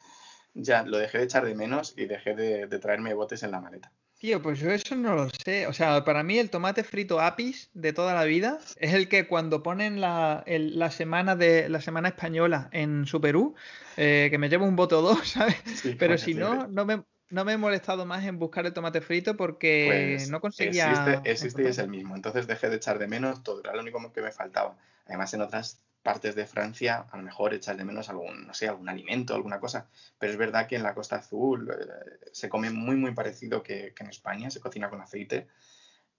[0.53, 3.91] ya lo dejé de echar de menos y dejé de, traerme botes en la maleta.
[4.17, 5.67] Tío, pues yo eso no lo sé.
[5.67, 9.27] O sea, para mí el tomate frito apis de toda la vida es el que
[9.27, 10.43] cuando ponen la,
[10.91, 13.55] semana de la semana española en su Perú,
[13.95, 15.55] eh, que me llevo un bote o dos, ¿sabes?
[15.97, 19.37] Pero si no, no me, no me he molestado más en buscar el tomate frito
[19.37, 20.91] porque pues no conseguía.
[20.91, 22.15] Existe, existe y es el mismo.
[22.15, 23.61] Entonces dejé de echar de menos todo.
[23.61, 24.75] Era lo único que me faltaba.
[25.05, 28.67] Además, en otras partes de Francia, a lo mejor echas de menos algún, no sé,
[28.67, 29.89] algún alimento, alguna cosa.
[30.17, 33.93] Pero es verdad que en la Costa Azul eh, se come muy, muy parecido que,
[33.97, 35.47] en España, se cocina con aceite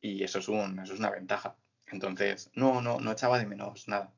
[0.01, 1.57] y eso es, un, eso es una ventaja.
[1.87, 4.13] Entonces, no, no, no echaba de menos nada.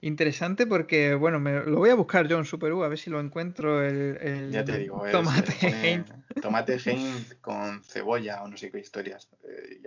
[0.00, 3.08] Interesante porque, bueno, me, lo voy a buscar yo en Super U a ver si
[3.08, 6.12] lo encuentro el, ya te digo, tomate Heinz.
[6.42, 9.80] Tomate Heinz con cebolla o no sé qué historias eh.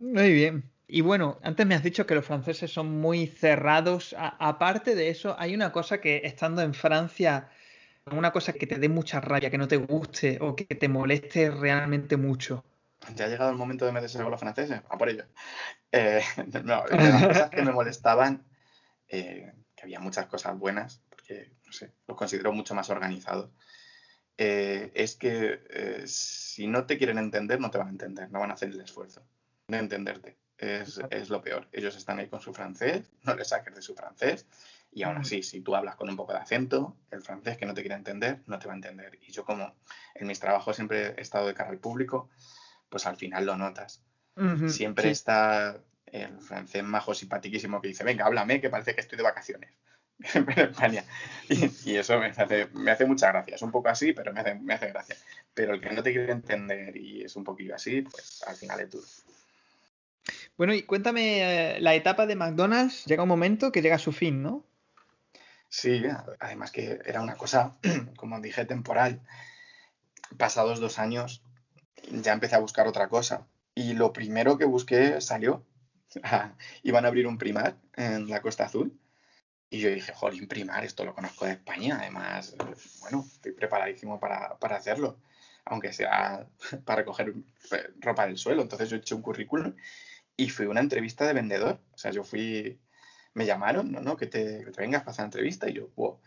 [0.00, 0.70] Muy bien.
[0.90, 4.16] Y bueno, antes me has dicho que los franceses son muy cerrados.
[4.18, 7.50] aparte de eso, hay una cosa que estando en Francia,
[8.10, 11.50] una cosa que te dé mucha rabia, que no te guste o que te moleste
[11.50, 12.64] realmente mucho.
[13.14, 15.26] Ya ha llegado el momento de meterse con los franceses, a por ello.
[15.92, 16.22] Eh,
[16.64, 18.46] no, las cosas que me molestaban,
[19.08, 23.50] eh, que había muchas cosas buenas, porque, no los considero mucho más organizados,
[24.38, 25.60] eh, es que
[26.06, 28.80] si no te quieren entender, no te van a entender, no van a hacer el
[28.80, 29.22] esfuerzo
[29.66, 31.68] de entenderte es, lo peor.
[31.72, 34.46] Ellos están ahí con su francés, no les saques de su francés,
[34.92, 37.74] y aún así, si tú hablas con un poco de acento, el francés que no
[37.74, 39.18] te quiere entender, no te va a entender.
[39.22, 39.74] Y yo como
[40.14, 42.28] en mis trabajos siempre he estado de cara al público,
[42.88, 44.02] pues al final lo notas.
[44.68, 49.24] siempre está el francés majo simpatiquísimo que dice, venga, háblame, que parece que estoy de
[49.24, 49.70] vacaciones
[50.34, 51.04] en España.
[51.48, 53.54] Y, eso me hace, me hace mucha gracia.
[53.54, 55.16] Es un poco así, pero me hace, me hace gracia.
[55.54, 58.80] Pero el que no te quiere entender y es un poquillo así, pues al final
[58.80, 59.06] es duro.
[60.56, 64.12] Bueno, y cuéntame, eh, la etapa de McDonald's llega un momento que llega a su
[64.12, 64.64] fin, ¿no?
[65.68, 66.02] Sí,
[66.40, 67.76] además que era una cosa,
[68.16, 69.20] como dije, temporal.
[70.36, 71.42] Pasados dos años
[72.10, 73.46] ya empecé a buscar otra cosa.
[73.74, 75.64] Y lo primero que busqué salió.
[76.82, 78.98] iban a abrir un primar en la Costa Azul.
[79.70, 81.98] Y yo dije, jolín, primar, esto lo conozco de España.
[82.00, 82.56] Además,
[83.00, 85.18] bueno, estoy preparadísimo para, para hacerlo.
[85.66, 86.46] Aunque sea
[86.84, 87.34] para recoger
[87.72, 88.62] eh, ropa del suelo.
[88.62, 89.74] Entonces yo eché un currículum
[90.38, 91.80] y fui una entrevista de vendedor.
[91.92, 92.80] O sea, yo fui,
[93.34, 94.00] me llamaron, ¿no?
[94.00, 96.18] no que, te, que te vengas a hacer entrevista y yo, wow.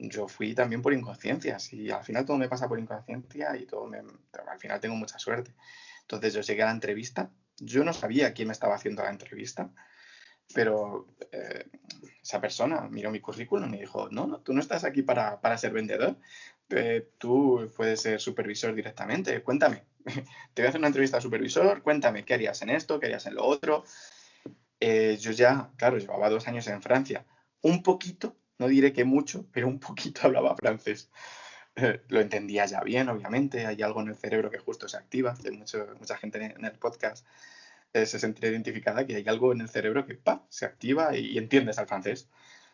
[0.00, 3.88] Yo fui también por inconsciencia, y al final todo me pasa por inconsciencia y todo
[3.88, 5.52] me, al final tengo mucha suerte.
[6.02, 9.72] Entonces yo llegué a la entrevista, yo no sabía quién me estaba haciendo la entrevista,
[10.54, 11.66] pero eh,
[12.22, 15.58] esa persona miró mi currículum y dijo, no, no, tú no estás aquí para, para
[15.58, 16.16] ser vendedor,
[16.70, 19.82] eh, tú puedes ser supervisor directamente, cuéntame.
[20.54, 23.26] te voy a hacer una entrevista al supervisor, cuéntame qué harías en esto, qué harías
[23.26, 23.84] en lo otro.
[24.80, 27.24] Eh, yo ya, claro, llevaba dos años en Francia.
[27.62, 31.10] Un poquito, no diré que mucho, pero un poquito hablaba francés.
[31.76, 33.66] Eh, lo entendía ya bien, obviamente.
[33.66, 35.34] Hay algo en el cerebro que justo se activa.
[35.44, 37.24] Hay mucha gente en el podcast
[37.92, 41.78] se sentirá identificada que hay algo en el cerebro que pa, se activa y, entiendes
[41.78, 42.28] al francés.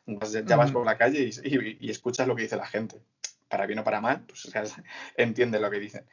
[0.07, 3.01] Entonces ya vas por la calle y, escuchas lo que dice la gente.
[3.49, 4.65] Para bien o para mal, pues o sea,
[5.17, 6.05] entiendes lo que dicen.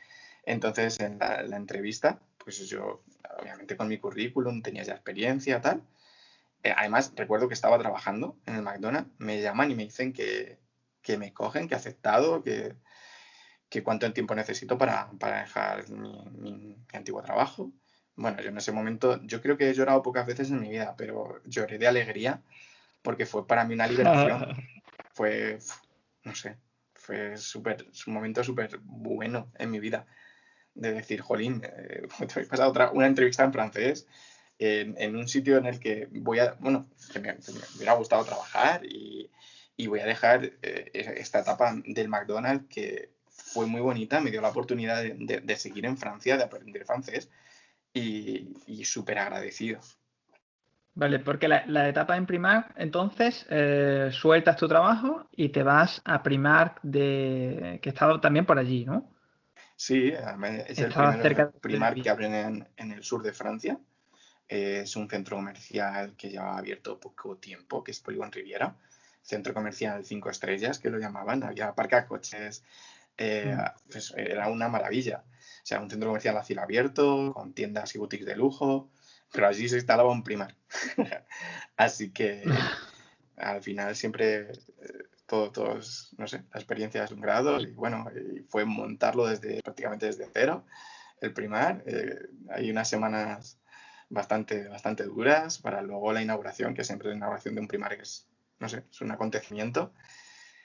[0.43, 3.03] Entonces en la, entrevista, pues yo,
[3.39, 5.83] obviamente con mi currículum, tenía ya experiencia, tal.
[6.63, 10.59] Eh, además, recuerdo que estaba trabajando en el McDonald's, me llaman y me dicen que,
[11.01, 12.75] que me cogen, que he aceptado, que,
[13.69, 17.71] que cuánto tiempo necesito para, para dejar mi, mi, antiguo trabajo.
[18.15, 20.95] Bueno, yo en ese momento, yo creo que he llorado pocas veces en mi vida,
[20.97, 22.41] pero lloré de alegría
[23.01, 24.55] porque fue para mí una liberación.
[25.13, 25.57] fue,
[26.23, 26.57] no sé,
[26.93, 30.05] fue súper, un momento súper bueno en mi vida.
[30.73, 34.07] De decir, jolín, eh, he pasado otra, una entrevista en francés
[34.61, 37.35] en, un sitio en el que voy a, bueno, me,
[37.75, 39.29] hubiera gustado trabajar y,
[39.75, 44.39] y voy a dejar eh, esta etapa del McDonald's que fue muy bonita, me dio
[44.39, 47.29] la oportunidad de, de seguir en Francia, de aprender francés
[47.93, 49.79] y, súper agradecido.
[50.93, 56.21] Vale, porque la, etapa en Primar, entonces, eh, sueltas tu trabajo y te vas a
[56.21, 59.10] Primar de que he estado también por allí, ¿no?
[59.81, 60.13] Sí,
[60.67, 63.79] es el primer Primar que abren en, el sur de Francia.
[64.47, 68.75] es un centro comercial que ya ha abierto poco tiempo, que es Polygon Riviera.
[69.23, 71.41] Centro comercial cinco estrellas, que lo llamaban.
[71.41, 72.63] Había parque coches.
[73.17, 73.89] Eh, mm.
[73.91, 75.23] pues, era una maravilla.
[75.25, 78.91] O sea, un centro comercial a cielo abierto, con tiendas y boutiques de lujo,
[79.33, 80.55] pero allí se instalaba un primar.
[81.75, 82.43] Así que
[83.35, 88.05] al final siempre eh, todo, todos, no sé, la experiencia es un grado y bueno,
[88.49, 90.65] fue montarlo desde prácticamente desde cero,
[91.21, 91.81] el primar.
[91.85, 93.57] Eh, hay unas semanas
[94.09, 98.27] bastante, bastante duras para luego la inauguración, que siempre la inauguración de un primar es,
[98.59, 99.93] no sé, es un acontecimiento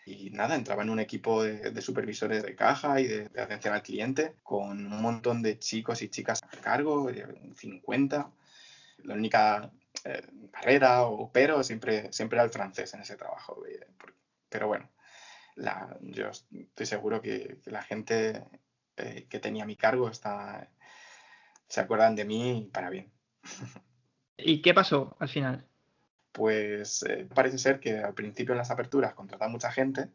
[0.05, 4.35] y nada, entraba en un equipo de, supervisores de caja y de, atención al cliente
[4.43, 7.09] con un montón de chicos y chicas a cargo,
[7.55, 8.31] 50.
[9.05, 9.71] La única
[10.03, 13.63] eh, barrera o pero siempre, siempre era el francés en ese trabajo.
[14.49, 14.91] Pero bueno,
[15.55, 18.45] la, yo estoy seguro que, la gente
[18.97, 20.71] eh, que tenía mi cargo está,
[21.69, 23.13] se acuerdan de mí para bien.
[24.39, 25.67] ¿Y qué pasó al final?
[26.37, 30.11] pues eh, parece ser que al principio en las aperturas contratan mucha gente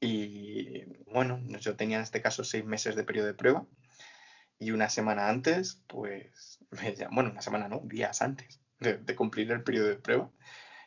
[0.00, 3.66] y bueno, yo tenía en este caso seis meses de periodo de prueba
[4.58, 6.58] y una semana antes, pues,
[7.12, 10.30] bueno, una semana no, días antes de, cumplir el periodo de prueba,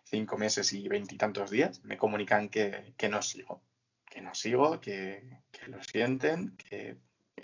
[0.10, 3.62] cinco meses y veintitantos días, me comunican que, no sigo,
[4.10, 6.98] que no sigo, que, lo sienten, que,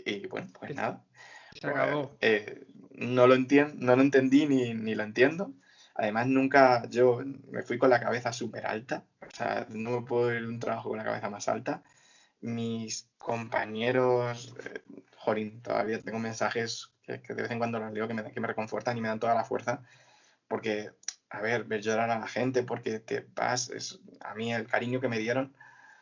[0.06, 1.04] y bueno, pues nada.
[1.54, 2.18] Se acabó.
[2.22, 5.54] Eh, no, lo no lo entendí ni, ni lo entiendo
[5.96, 10.34] Además, nunca yo me fui con la cabeza súper alta, o sea, no me puedo
[10.34, 11.84] ir a un trabajo con la cabeza más alta.
[12.42, 14.82] Mis compañeros, eh,
[15.16, 18.48] Jorín, todavía tengo mensajes que, de vez en cuando los leo que me, que me
[18.48, 19.84] reconfortan y me dan toda la fuerza,
[20.50, 20.92] porque,
[21.30, 25.00] a ver, ver llorar a la gente porque te vas, es, a mí el cariño
[25.00, 25.54] que me dieron,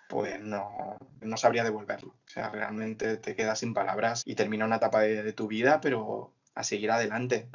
[0.07, 2.09] pues no, no sabría devolverlo.
[2.09, 6.33] O sea, realmente te quedas sin palabras y termina una etapa de, tu vida, pero
[6.55, 7.49] a seguir adelante.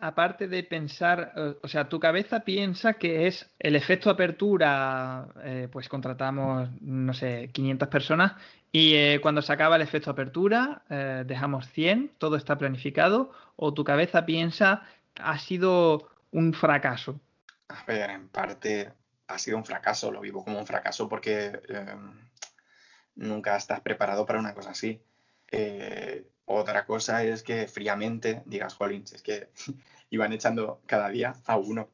[0.00, 5.68] Aparte de pensar, eh, o sea, tu cabeza piensa que es el efecto apertura, eh,
[5.70, 8.32] pues contratamos, no sé, 500 personas
[8.70, 10.82] y eh, cuando se acaba el efecto apertura
[11.26, 14.82] dejamos 100, todo está planificado, o tu cabeza piensa
[15.20, 17.20] ha sido un fracaso.
[17.68, 18.92] A ver, en parte
[19.26, 22.28] ha sido un fracaso, lo vivo como un fracaso porque em,
[23.14, 25.02] nunca estás preparado para una cosa así.
[26.50, 29.48] Otra cosa es que fríamente digas, jolín, es que
[30.10, 31.90] iban echando cada día a uno.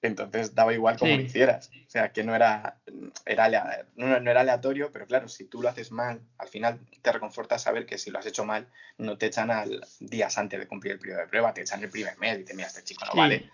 [0.00, 1.70] Entonces daba igual como lo hicieras.
[1.86, 2.78] O sea, que no era,
[3.24, 7.58] era, no, era aleatorio, pero claro, si tú lo haces mal, al final te reconforta
[7.58, 10.92] saber que si lo has hecho mal, no te echan al días antes de cumplir
[10.92, 13.14] el periodo de prueba, te echan el primer mes y te mira, este chico no
[13.14, 13.50] vale.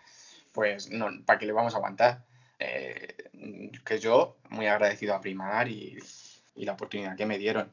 [0.52, 2.24] Pues no, ¿para qué le vamos a aguantar?
[2.58, 3.30] Eh,
[3.84, 5.98] que yo, muy agradecido a Primar y,
[6.54, 7.72] y la oportunidad que me dieron.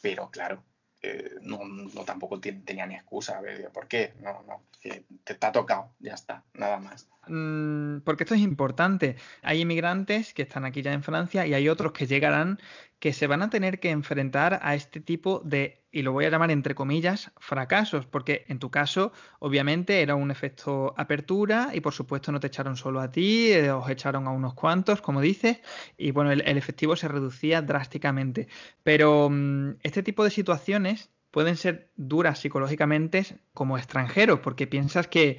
[0.00, 0.62] Pero claro,
[1.02, 3.40] eh, no, no, tampoco tenía ni excusa.
[3.72, 4.14] ¿por qué?
[4.20, 7.08] No, no, te, te ha tocado, ya está, nada más.
[7.30, 9.16] Mm, porque esto es importante.
[9.42, 12.58] Hay inmigrantes que están aquí ya en Francia y hay otros que llegarán
[12.98, 16.30] que se van a tener que enfrentar a este tipo de, y lo voy a
[16.30, 21.94] llamar entre comillas, fracasos, porque en tu caso obviamente era un efecto apertura y por
[21.94, 25.60] supuesto no te echaron solo a ti, eh, os echaron a unos cuantos, como dices,
[25.96, 28.48] y bueno, el, efectivo se reducía drásticamente.
[28.82, 33.24] Pero mm, este tipo de situaciones pueden ser duras psicológicamente
[33.54, 35.38] como extranjeros, porque piensas que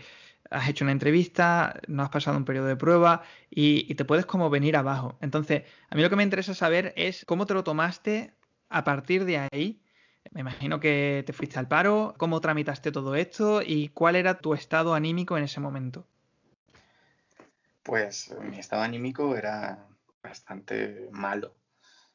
[0.51, 4.49] has hecho una entrevista, no has pasado un periodo de prueba y, te puedes como
[4.49, 5.17] venir abajo.
[5.21, 8.33] Entonces, a mí lo que me interesa saber es cómo te lo tomaste
[8.69, 9.81] a partir de ahí.
[10.31, 14.53] Me imagino que te fuiste al paro, cómo tramitaste todo esto y cuál era tu
[14.53, 16.05] estado anímico en ese momento.
[17.83, 19.87] Pues mi estado anímico era
[20.21, 21.55] bastante malo,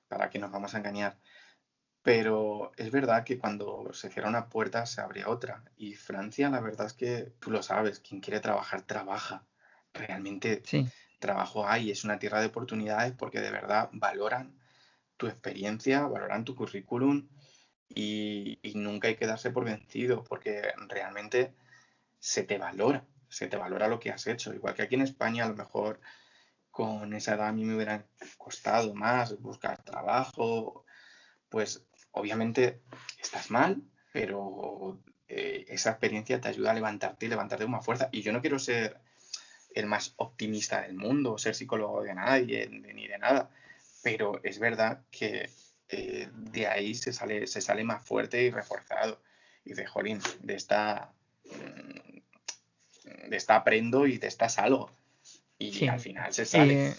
[0.08, 1.18] para que nos vamos a engañar.
[2.06, 5.64] Pero es verdad que cuando se cierra una puerta se abre otra.
[5.76, 9.44] Y Francia, la verdad es que tú lo sabes, quien quiere trabajar, trabaja.
[9.92, 10.62] Realmente
[11.18, 14.56] trabajo hay, es una tierra de oportunidades porque de verdad valoran
[15.16, 17.28] tu experiencia, valoran tu currículum
[17.88, 21.56] y, y nunca hay que darse por vencido porque realmente
[22.20, 24.54] se te valora, se te valora lo que has hecho.
[24.54, 25.98] Igual que aquí en España a lo mejor
[26.70, 28.06] con esa edad a mí me hubiera
[28.38, 30.84] costado más buscar trabajo,
[31.48, 31.86] pues
[32.16, 32.80] obviamente
[33.22, 34.98] estás mal, pero
[35.28, 38.08] eh, esa experiencia te ayuda a levantarte y levantarte con más fuerza.
[38.10, 38.98] Y yo no quiero ser
[39.74, 43.50] el más optimista del mundo, ser psicólogo de nadie, ni de nada,
[44.02, 45.50] pero es verdad que
[45.88, 49.20] eh, de ahí se sale, se sale más fuerte y reforzado.
[49.64, 51.12] Y de jolín, de esta,
[51.44, 54.90] mm, de esta aprendo y de esta salgo.
[55.58, 56.88] Y al final se sale.
[56.88, 56.94] Eh,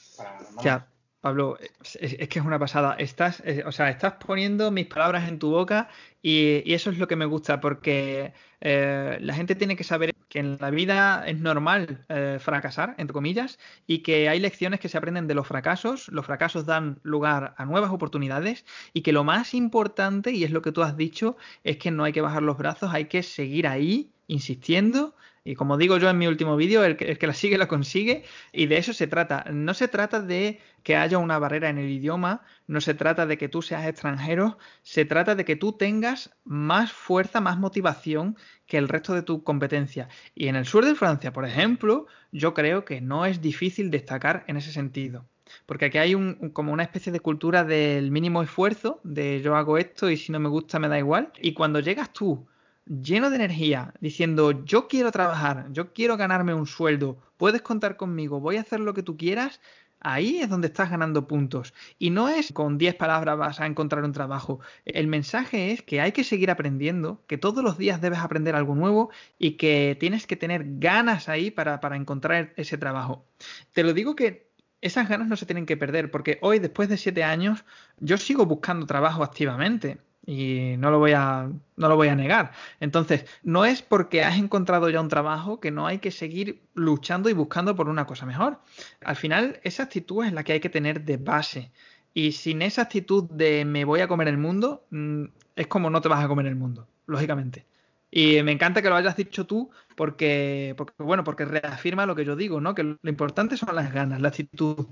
[1.21, 2.95] Pablo, es, que es una pasada.
[2.99, 5.89] Estás, o sea, estás poniendo mis palabras en tu boca
[6.21, 10.39] y, eso es lo que me gusta, porque eh, la gente tiene que saber que
[10.39, 14.97] en la vida es normal eh, fracasar, entre comillas, y que hay lecciones que se
[14.97, 16.07] aprenden de los fracasos.
[16.09, 20.61] Los fracasos dan lugar a nuevas oportunidades y que lo más importante, y es lo
[20.61, 23.67] que tú has dicho, es que no hay que bajar los brazos, hay que seguir
[23.67, 25.15] ahí, insistiendo
[25.47, 28.65] y como digo yo en mi último vídeo, el que, la sigue lo consigue y
[28.65, 29.45] de eso se trata.
[29.49, 33.37] No se trata de que haya una barrera en el idioma, no se trata de
[33.37, 38.35] que tú seas extranjero, se trata de que tú tengas más fuerza, más motivación
[38.65, 40.09] que el resto de tu competencia.
[40.35, 44.43] Y en el sur de Francia, por ejemplo, yo creo que no es difícil destacar
[44.47, 45.29] en ese sentido.
[45.65, 49.77] Porque aquí hay un, como una especie de cultura del mínimo esfuerzo, de yo hago
[49.77, 51.31] esto y si no me gusta me da igual.
[51.41, 52.45] Y cuando llegas tú
[52.87, 58.39] lleno de energía, diciendo yo quiero trabajar, yo quiero ganarme un sueldo, puedes contar conmigo,
[58.39, 59.59] voy a hacer lo que tú quieras,
[59.99, 61.73] ahí es donde estás ganando puntos.
[61.99, 64.59] Y no es con 10 palabras vas a encontrar un trabajo.
[64.85, 68.75] El mensaje es que hay que seguir aprendiendo, que todos los días debes aprender algo
[68.75, 69.09] nuevo
[69.39, 73.25] y que tienes que tener ganas ahí para, para encontrar ese trabajo.
[73.73, 74.47] Te lo digo que
[74.81, 77.65] esas ganas no se tienen que perder, porque hoy, después de 7 años,
[77.99, 82.51] yo sigo buscando trabajo activamente y no lo voy a no lo voy a negar.
[82.81, 87.29] Entonces, no es porque has encontrado ya un trabajo que no hay que seguir luchando
[87.29, 88.59] y buscando por una cosa mejor.
[89.03, 91.71] Al final, esa actitud es la que hay que tener de base.
[92.13, 95.25] Y sin esa actitud de me voy a comer el mundo, mm,
[95.55, 97.65] es como no te vas a comer el mundo, lógicamente.
[98.11, 102.25] Y me encanta que lo hayas dicho tú porque, porque bueno, porque reafirma lo que
[102.25, 102.75] yo digo, ¿no?
[102.75, 104.87] Que lo importante son las ganas, la actitud.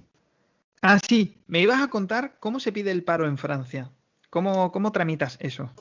[0.81, 3.91] Ah, sí, me ibas a contar cómo se pide el paro en Francia.
[4.35, 5.71] ¿Cómo, cómo tramitas eso?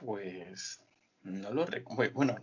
[0.00, 0.80] Pues
[1.24, 2.14] no lo recuerdo.
[2.14, 2.36] Bueno,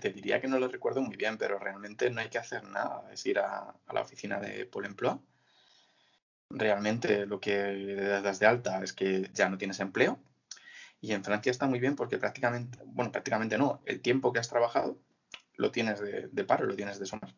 [0.00, 3.06] te diría que no lo recuerdo muy bien, pero realmente no hay que hacer nada.
[3.12, 5.18] Es ir a, la oficina de Pôle emploi.
[6.48, 10.18] Realmente lo que das de alta es que ya no tienes empleo.
[10.98, 14.48] Y en Francia está muy bien porque prácticamente, bueno, prácticamente no, el tiempo que has
[14.48, 14.98] trabajado
[15.56, 17.34] lo tienes de, paro, lo tienes de sumar.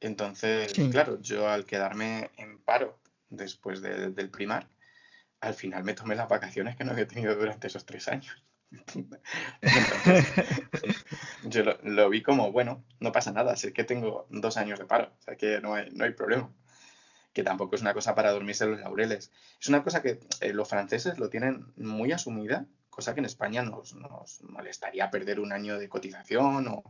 [0.00, 2.98] Entonces, claro, yo al quedarme en paro
[3.28, 4.70] después del primar,
[5.40, 8.44] al final me tomé las vacaciones que no había tenido durante esos tres años.
[11.44, 15.12] yo lo, vi como, bueno, no pasa nada, sé que tengo dos años de paro,
[15.18, 16.52] o sea que no hay, no hay problema.
[17.32, 19.30] Que tampoco es una cosa para dormirse los laureles.
[19.60, 23.62] Es una cosa que eh, los franceses lo tienen muy asumida, cosa que en España
[23.62, 26.82] nos, nos molestaría perder un año de cotización, o...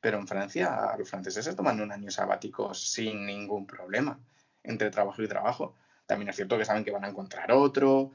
[0.00, 4.18] pero en Francia los franceses se toman un año sabático sin ningún problema
[4.62, 5.76] entre trabajo y trabajo.
[6.10, 8.10] También es cierto que saben que van a encontrar otro.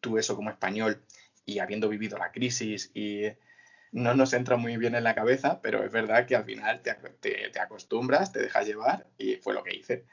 [0.00, 1.02] Tú eso como español
[1.44, 3.24] y habiendo vivido la crisis y
[3.92, 6.94] no nos entra muy bien en la cabeza, pero es verdad que al final te,
[7.20, 10.06] te, acostumbras, te dejas llevar y fue lo que hice.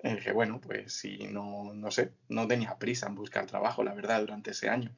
[0.00, 4.20] Dije, bueno, pues si no, no sé, no tenía prisa en buscar trabajo, la verdad,
[4.20, 4.94] durante ese año.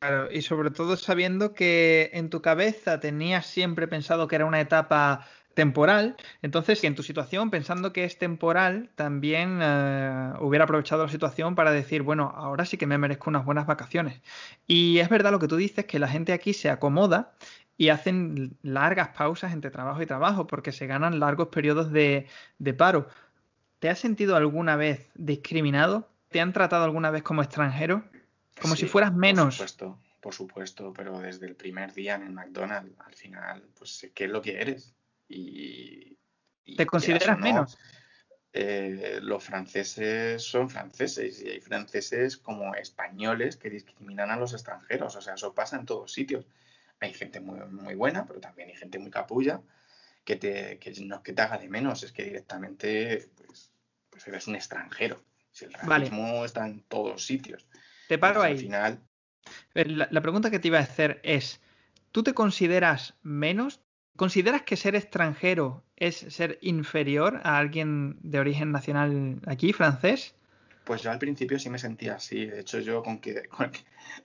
[0.00, 4.60] Claro, y sobre todo sabiendo que en tu cabeza tenías siempre pensado que era una
[4.60, 5.28] etapa
[5.58, 6.14] temporal.
[6.40, 11.72] Entonces, en tu situación, pensando que es temporal, también eh, hubiera aprovechado la situación para
[11.72, 14.22] decir, bueno, ahora sí que me merezco unas buenas vacaciones.
[14.68, 17.34] Y es verdad lo que tú dices, que la gente aquí se acomoda
[17.76, 22.28] y hacen largas pausas entre trabajo y trabajo porque se ganan largos periodos de,
[22.76, 23.08] paro.
[23.80, 26.08] ¿Te has sentido alguna vez discriminado?
[26.28, 28.04] ¿Te han tratado alguna vez como extranjero?
[28.60, 29.60] Como si fueras menos
[30.20, 34.24] por supuesto, pero desde el primer día en el McDonald's, al final, pues sé qué
[34.24, 34.94] es lo que eres.
[35.28, 36.16] Y,
[36.76, 37.78] ¿Te consideras menos?
[38.52, 45.16] Eh, los franceses son franceses y hay franceses como españoles que discriminan a los extranjeros.
[45.16, 46.46] O sea, eso pasa en todos sitios.
[47.00, 49.62] Hay gente muy, muy buena, pero también hay gente muy capulla
[50.24, 53.70] que, te, que no es que te haga de menos, es que directamente pues,
[54.10, 55.22] pues eres un extranjero.
[55.50, 57.66] Si el racismo está en todos sitios.
[58.08, 58.52] Te paro ahí.
[58.52, 59.00] Al final.
[59.72, 61.60] La, la pregunta que te iba a hacer es:
[62.12, 63.80] ¿tú te consideras menos?
[64.18, 70.34] ¿Consideras que ser extranjero es ser inferior a alguien de origen nacional aquí, francés?
[70.82, 72.46] Pues yo al principio sí me sentía así.
[72.46, 73.48] De hecho, yo con que,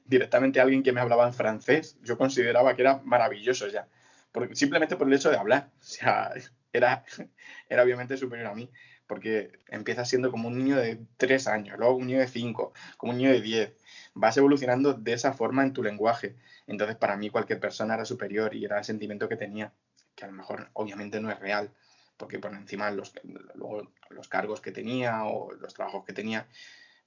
[0.06, 3.88] directamente alguien que me hablaba en francés, yo consideraba que era maravilloso ya.
[4.54, 5.70] Simplemente por el hecho de hablar.
[5.80, 6.34] O sea,
[6.74, 7.06] era,
[7.70, 8.72] era obviamente superior a mí.
[9.06, 13.12] Porque empiezas siendo como un niño de tres años, luego un niño de cinco, como
[13.12, 13.74] un niño de diez.
[14.16, 16.36] Vas evolucionando de esa forma en tu lenguaje.
[16.66, 19.72] Entonces, para mí cualquier persona era superior y era el sentimiento que tenía
[20.16, 21.72] que a lo mejor obviamente no es real,
[22.18, 23.14] porque por encima los,
[23.56, 26.48] luego, los cargos que tenía o los trabajos que tenía,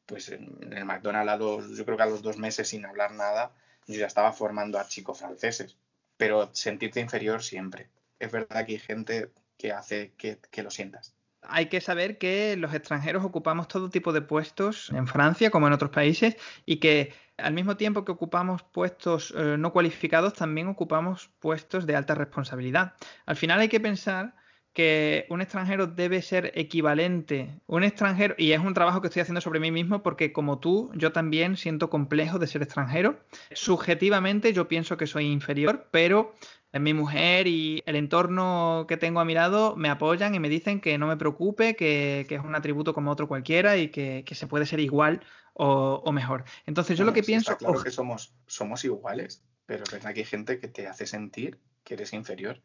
[0.07, 3.53] pues en, el McDonald's yo creo que a los dos meses sin hablar nada,
[3.87, 5.77] yo ya estaba formando a chicos franceses,
[6.17, 7.89] pero sentirte inferior siempre.
[8.19, 11.17] Es verdad que hay gente que hace que, que lo sientas
[11.49, 15.73] hay que saber que los extranjeros ocupamos todo tipo de puestos en Francia como en
[15.73, 21.31] otros países y que al mismo tiempo que ocupamos puestos eh, no cualificados, también ocupamos
[21.39, 22.95] puestos de alta responsabilidad.
[23.27, 24.35] Al final hay que pensar
[24.77, 27.49] que un extranjero debe ser equivalente.
[27.67, 30.91] Un extranjero, y es un trabajo que estoy haciendo sobre mí mismo porque como tú,
[30.95, 33.19] yo también siento complejo de ser extranjero.
[33.53, 36.35] Subjetivamente yo pienso que soy inferior, pero
[36.79, 40.83] mi mujer y el entorno que tengo a mi lado me apoyan y me dicen
[40.83, 44.67] que no me preocupe, que, es un atributo como otro cualquiera y que, se puede
[44.67, 45.23] ser igual
[45.55, 46.45] o, mejor.
[46.67, 47.57] Entonces, yo lo que pienso.
[47.57, 51.59] claro que somos, somos iguales, pero es verdad que hay gente que te hace sentir
[51.83, 52.61] que eres inferior.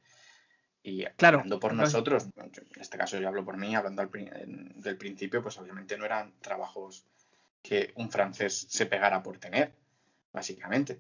[0.84, 5.44] Y claro, hablando por nosotros, en este caso yo hablo por mí, hablando del principio,
[5.44, 7.06] pues obviamente no eran trabajos
[7.62, 9.74] que un francés se pegara por tener,
[10.34, 11.00] básicamente.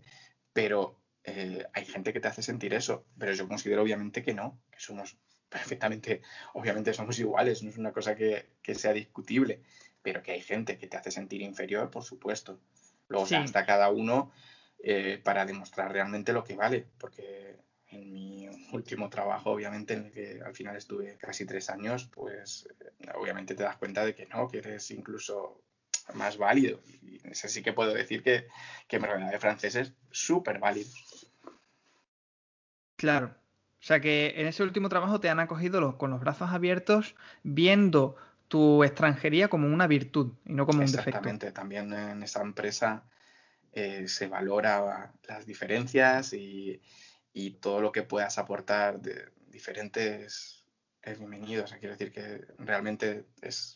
[0.54, 4.60] Pero eh, hay gente que te hace sentir eso, pero yo considero obviamente que no,
[4.72, 5.18] que somos
[5.50, 6.22] perfectamente,
[6.54, 9.62] obviamente somos iguales, no es una cosa que, sea discutible,
[10.02, 12.60] pero que hay gente que te hace sentir inferior, por supuesto.
[13.10, 13.36] Luego sí.
[13.36, 14.32] está cada uno
[14.80, 17.58] eh, para demostrar realmente lo que vale, porque
[17.92, 22.68] en mi último trabajo, obviamente, en el que al final estuve casi tres años, pues
[22.80, 25.62] eh, obviamente te das cuenta de que no, que eres incluso
[26.14, 26.82] más válido.
[27.02, 28.48] Y eso sí que puedo decir que,
[28.88, 31.32] que me rodeaba de franceses súper válidos.
[32.96, 33.36] Claro.
[33.80, 38.16] O sea que en ese último trabajo te han acogido con los brazos abiertos, viendo
[38.48, 41.10] tu extranjería como una virtud y no como un defecto.
[41.10, 41.52] Exactamente.
[41.52, 43.04] También en esa empresa
[43.74, 46.80] eh, se valora las diferencias y,
[47.62, 50.66] todo lo que puedas aportar de diferentes
[51.02, 51.64] es bienvenido.
[51.64, 53.26] O sea, quiero decir que realmente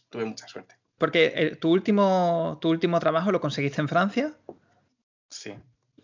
[0.10, 0.76] tuve mucha suerte.
[0.98, 4.34] Porque eh, tu, último, tu último trabajo lo conseguiste en Francia.
[5.30, 5.56] Sí.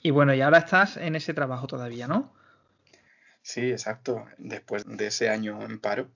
[0.02, 2.34] Y bueno, y ahora estás en ese trabajo todavía, ¿no?
[3.41, 4.26] Sí, exacto.
[4.38, 6.10] Después de ese año en paro,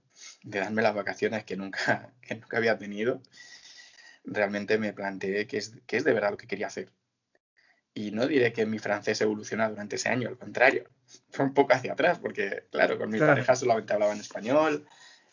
[0.44, 3.22] de darme las vacaciones que nunca, que nunca había tenido,
[4.24, 6.92] realmente me planteé qué es, es de verdad lo que quería hacer.
[7.94, 10.90] Y no diré que mi francés evoluciona durante ese año, al contrario,
[11.30, 14.88] fue un poco hacia atrás, porque claro, con mi pareja solamente hablaba en español,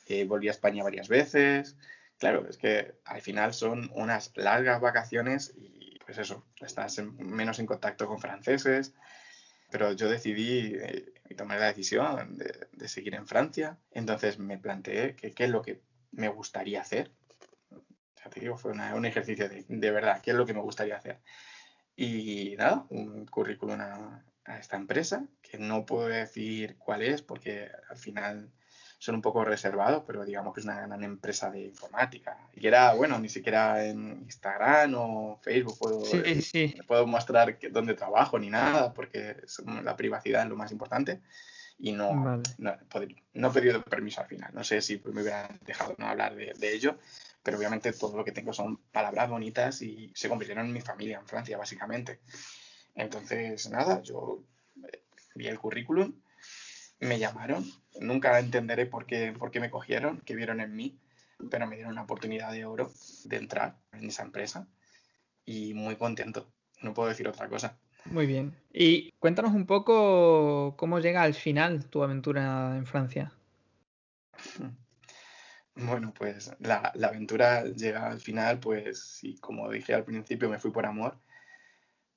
[0.06, 1.76] eh, volví a España varias veces.
[2.18, 7.66] Claro, es que al final son unas largas vacaciones y pues eso, estás menos en
[7.66, 8.92] contacto con franceses,
[9.70, 13.78] pero yo decidí eh, y tomé la decisión de, seguir en Francia.
[13.90, 15.80] Entonces me planteé qué es lo que
[16.12, 17.10] me gustaría hacer.
[18.24, 20.96] O te digo, fue un ejercicio de, de, verdad, qué es lo que me gustaría
[20.96, 21.20] hacer.
[21.96, 27.70] Y nada, un currículum a, a esta empresa, que no puedo decir cuál es porque
[27.88, 28.50] al final
[29.02, 32.38] son un poco reservados, pero digamos que es una gran empresa de informática.
[32.54, 36.02] Y era, bueno, ni siquiera en Instagram o Facebook puedo,
[36.86, 39.38] puedo mostrar que, dónde trabajo ni nada, porque
[39.82, 41.20] la privacidad es lo más importante.
[41.80, 44.52] Y no, no, no, he pedido permiso al final.
[44.54, 46.96] No sé si me hubieran dejado no hablar de, de ello,
[47.42, 51.18] pero obviamente todo lo que tengo son palabras bonitas y se convirtieron en mi familia
[51.18, 52.20] en Francia, básicamente.
[52.94, 54.44] Entonces, nada, yo
[54.92, 55.02] eh,
[55.34, 56.14] vi el currículum
[57.02, 57.64] me llamaron.
[58.00, 60.98] Nunca entenderé por qué, por qué me cogieron, qué vieron en mí,
[61.50, 62.90] pero me dieron una oportunidad de oro
[63.24, 64.66] de entrar en esa empresa
[65.44, 66.50] y muy contento.
[66.80, 67.76] No puedo decir otra cosa.
[68.06, 68.56] Muy bien.
[68.72, 73.32] Y cuéntanos un poco cómo llega al final tu aventura en Francia.
[75.74, 80.58] Bueno, pues la, la aventura llega al final, pues sí, como dije al principio, me
[80.58, 81.18] fui por amor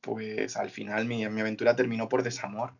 [0.05, 2.77] pues al final mi, mi aventura terminó por desamor.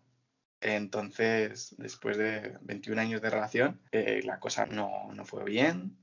[0.62, 5.98] Entonces, después de 21 años de relación, eh, la cosa no, no, fue bien,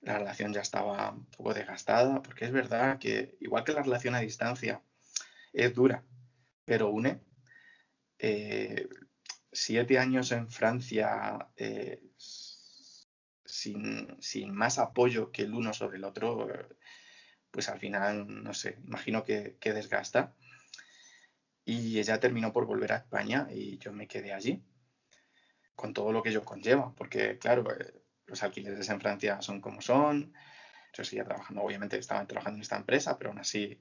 [0.00, 4.14] la relación ya estaba un poco desgastada, porque es verdad que igual que la relación
[4.14, 4.82] a distancia
[5.52, 6.04] es dura,
[6.64, 7.20] pero une.
[8.18, 8.88] Eh,
[9.52, 12.00] siete años en Francia eh,
[13.44, 16.48] sin, sin, más apoyo que el uno sobre el otro,
[17.50, 20.34] pues al final, no sé, imagino que, que desgasta
[21.64, 24.62] y ella terminó por volver a España y yo me quedé allí
[25.74, 29.80] con todo lo que ello conlleva, porque claro, eh, los alquileres en Francia son como
[29.80, 30.32] son,
[30.92, 33.80] yo seguía trabajando, obviamente estaba trabajando en esta empresa, pero aún así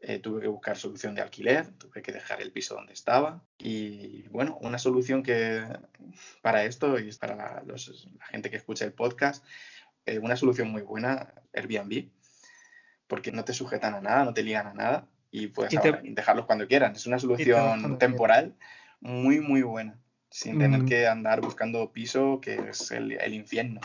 [0.00, 4.28] eh, tuve que buscar solución de alquiler, tuve que dejar el piso donde estaba y
[4.28, 5.64] bueno, una solución que
[6.40, 7.64] para esto y para la,
[8.30, 9.44] gente que escucha el podcast,
[10.06, 12.10] eh, una solución muy buena, Airbnb,
[13.06, 15.72] porque no te sujetan a nada, no te ligan a nada y puedes
[16.02, 16.92] dejarlos cuando quieran.
[16.94, 18.54] Es una solución temporal
[19.00, 19.98] muy, muy buena,
[20.30, 23.80] sin tener que andar buscando piso, que es el, el, infierno.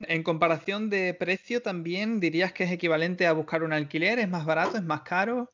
[0.00, 4.44] En comparación de precio, también dirías que es equivalente a buscar un alquiler, es más
[4.44, 5.52] barato, es más caro.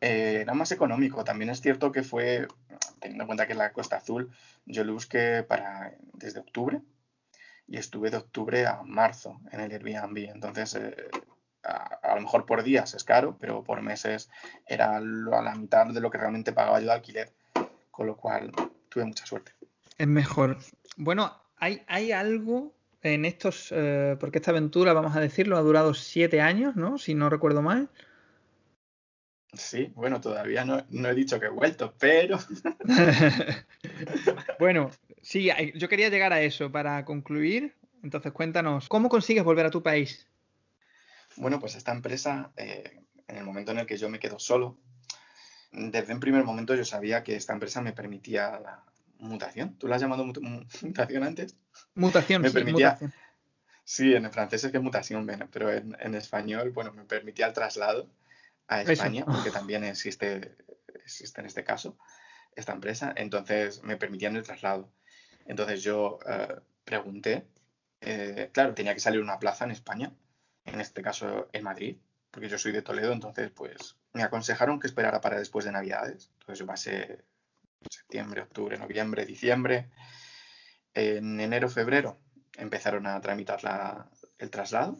[0.00, 1.24] Eh, era más económico.
[1.24, 2.46] También es cierto que fue,
[3.00, 4.30] teniendo en cuenta que la Costa Azul,
[4.64, 6.80] yo lo busqué para desde octubre
[7.66, 10.30] y estuve de octubre a marzo en el Airbnb.
[10.30, 10.94] Entonces, eh,
[11.64, 14.30] a, lo mejor por días es caro, pero por meses
[14.66, 17.32] era a la mitad de lo que realmente pagaba yo de alquiler,
[17.90, 18.52] con lo cual
[18.88, 19.52] tuve mucha suerte.
[19.96, 20.58] Es mejor.
[20.96, 25.94] Bueno, hay, hay algo en estos, eh, porque esta aventura, vamos a decirlo, ha durado
[25.94, 26.98] siete años, ¿no?
[26.98, 27.88] Si no recuerdo mal.
[29.54, 32.38] Sí, bueno, todavía no, no he dicho que he vuelto, pero...
[34.58, 34.90] bueno,
[35.22, 37.74] sí, yo quería llegar a eso para concluir.
[38.02, 40.27] Entonces, cuéntanos, ¿cómo consigues volver a tu país?
[41.38, 44.78] Bueno, pues esta empresa, eh, en el momento en el que yo me quedo solo,
[45.72, 48.84] desde un primer momento yo sabía que esta empresa me permitía la
[49.18, 49.76] mutación.
[49.78, 50.24] ¿Tú la has llamado
[50.82, 51.56] mutación antes?
[51.94, 52.98] Mutación, me sí, permitía,
[53.84, 58.06] Sí, en francés es que mutación, pero en, en, español, bueno, me permitía el traslado
[58.66, 60.56] a España, porque también existe,
[60.94, 61.96] existe en este caso
[62.54, 64.90] esta empresa, entonces me permitían el traslado.
[65.46, 67.46] Entonces yo eh, pregunté,
[68.02, 70.12] eh, claro, tenía que salir una plaza en España,
[70.72, 71.96] en este caso en Madrid,
[72.30, 76.30] porque yo soy de Toledo, entonces pues me aconsejaron que esperara para después de Navidades.
[76.40, 77.24] Entonces yo pasé
[77.90, 79.90] septiembre, octubre, noviembre, diciembre.
[80.94, 82.18] En enero, febrero
[82.56, 84.98] empezaron a tramitar la, el traslado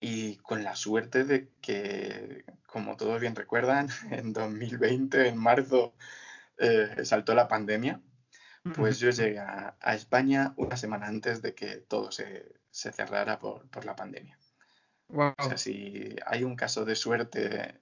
[0.00, 5.94] y con la suerte de que, como todos bien recuerdan, en 2020, en marzo,
[6.58, 8.00] eh, saltó la pandemia,
[8.74, 13.38] pues yo llegué a, a, España una semana antes de que todo se, se cerrara
[13.38, 14.38] por, por, la pandemia.
[15.08, 17.80] O sea, si hay un caso de suerte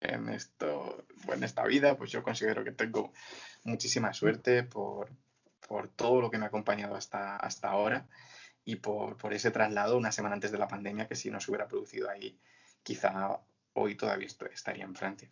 [0.00, 3.12] en, esto, en esta vida, pues yo considero que tengo
[3.64, 5.10] muchísima suerte por,
[5.68, 8.06] por todo lo que me ha acompañado hasta, hasta ahora
[8.64, 11.50] y por, por, ese traslado una semana antes de la pandemia que si no se
[11.50, 12.38] hubiera producido ahí,
[12.82, 13.40] quizá
[13.74, 15.28] hoy todavía estaría en Francia.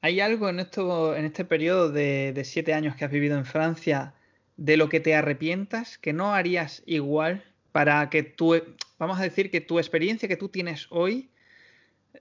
[0.00, 3.44] ¿Hay algo en, esto, en este periodo de, de siete años que has vivido en
[3.44, 4.14] Francia
[4.56, 8.54] de lo que te arrepientas, que no harías igual para que tú,
[8.98, 11.30] vamos a decir que tu experiencia que tú tienes hoy,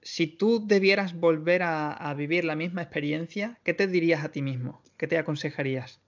[0.02, 4.42] si tú debieras volver a, a, vivir la misma experiencia, ¿qué te dirías a ti
[4.42, 4.82] mismo?
[4.98, 6.00] ¿Qué te aconsejarías?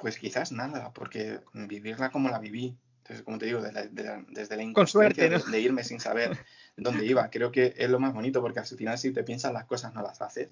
[0.00, 4.02] Pues quizás nada, porque vivirla como la viví, entonces, como te digo, de la, de
[4.02, 5.38] la, desde la inconsciencia ¿no?
[5.38, 6.38] de, de, irme sin saber
[6.78, 9.66] dónde iba, creo que es lo más bonito, porque al final si te piensas las
[9.66, 10.48] cosas no las haces.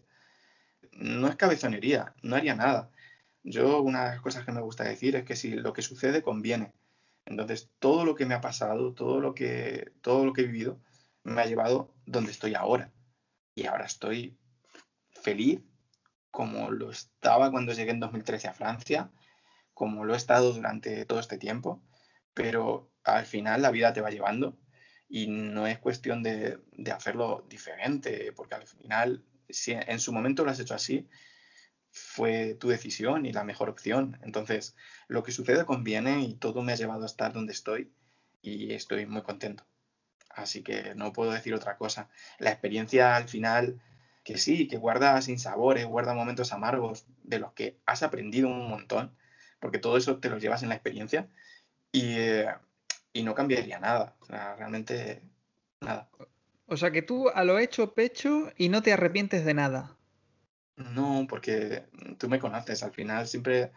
[0.93, 2.91] No es cabezonería, no haría nada.
[3.43, 6.21] Yo una de las cosas que me gusta decir es que si lo que sucede
[6.21, 6.75] conviene,
[7.25, 10.81] entonces, todo lo que me ha pasado, todo lo que, todo lo que he vivido,
[11.25, 12.93] me ha llevado donde estoy ahora.
[13.55, 14.39] Y ahora estoy
[15.11, 15.61] feliz,
[16.31, 19.11] como lo estaba cuando llegué en 2013 a Francia,
[19.75, 21.83] como lo he estado durante todo este tiempo,
[22.35, 24.59] pero al final la vida te va llevando
[25.09, 30.45] y no es cuestión de, de hacerlo diferente, porque al final, si en su momento
[30.45, 31.09] lo has hecho así,
[31.93, 34.19] fue tu decisión y la mejor opción.
[34.23, 34.75] Entonces,
[35.09, 37.93] lo que sucede conviene y todo me ha llevado a estar donde estoy
[38.41, 39.65] y estoy muy contento.
[40.31, 42.09] Así que no puedo decir otra cosa.
[42.39, 43.81] La experiencia al final,
[44.25, 48.69] que sí, que guarda sin sabores, guarda momentos amargos de los que has aprendido un
[48.69, 49.15] montón,
[49.61, 51.29] porque todo eso te lo llevas en la experiencia
[51.93, 52.49] y, eh,
[53.13, 54.17] y no cambiaría nada.
[54.21, 55.23] O sea, realmente
[55.83, 56.09] nada.
[56.67, 59.99] O sea que tú a lo hecho pecho y no te arrepientes de nada.
[60.77, 61.85] No, porque
[62.19, 63.73] tú me conoces, al final siempre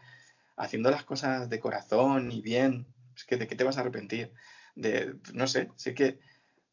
[0.57, 4.31] haciendo las cosas de corazón y bien, es que de qué te vas a arrepentir.
[4.75, 6.19] De, no sé, sé que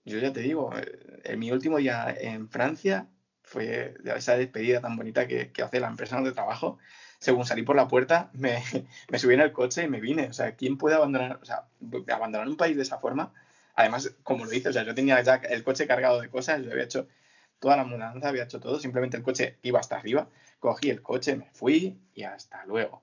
[0.05, 3.09] yo ya te digo, eh, en mi último día en Francia
[3.43, 6.79] fue esa despedida tan bonita que, hace la empresa donde trabajo.
[7.19, 8.63] Según salí por la puerta, me,
[9.09, 10.29] me, subí en el coche y me vine.
[10.29, 11.67] O sea, ¿quién puede abandonar, o sea,
[12.13, 13.33] abandonar un país de esa forma?
[13.75, 16.73] Además, como lo hice, o sea, yo tenía ya el coche cargado de cosas, yo
[16.73, 17.09] había hecho
[17.63, 21.37] toda la mudanza, había hecho todo, simplemente el coche iba hasta arriba, cogí el coche,
[21.37, 23.03] me fui y hasta luego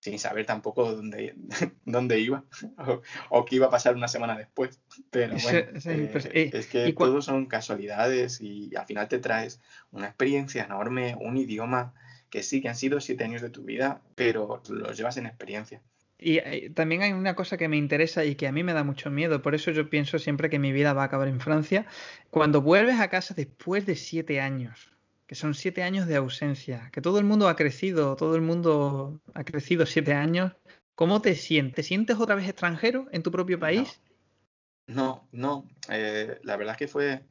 [0.00, 1.36] sin saber tampoco dónde,
[1.84, 2.44] dónde iba
[3.30, 4.80] o, qué iba a pasar una semana después.
[5.10, 9.60] Pero bueno, eh, eh, es que todos son casualidades y al final te traes
[9.92, 11.94] una experiencia enorme, un idioma
[12.30, 15.80] que sí que han sido siete años de tu vida, pero los llevas en experiencia.
[16.22, 18.84] Y eh, también hay una cosa que me interesa y que a mí me da
[18.84, 21.86] mucho miedo, por eso yo pienso siempre que mi vida va a acabar en Francia.
[22.30, 24.92] Cuando vuelves a casa después de siete años,
[25.26, 29.20] que son siete años de ausencia, que todo el mundo ha crecido, todo el mundo
[29.34, 30.52] ha crecido siete años.
[30.94, 31.76] ¿Cómo te sientes?
[31.76, 34.00] ¿Te sientes otra vez extranjero en tu propio país?
[34.86, 35.66] No, no.
[35.88, 37.24] Eh, la verdad es que fue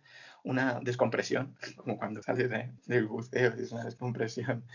[0.44, 4.66] una descompresión, como cuando sales de, del buceo, es una descompresión.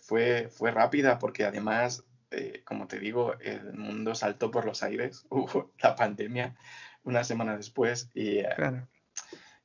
[0.00, 5.26] Fue, fue rápida porque además, eh, como te digo, el mundo saltó por los aires,
[5.30, 6.56] hubo la pandemia
[7.02, 8.86] una semana después y, eh,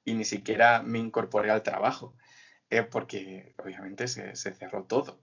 [0.04, 2.16] y ni siquiera me incorporé al trabajo
[2.84, 5.22] porque obviamente se, cerró todo.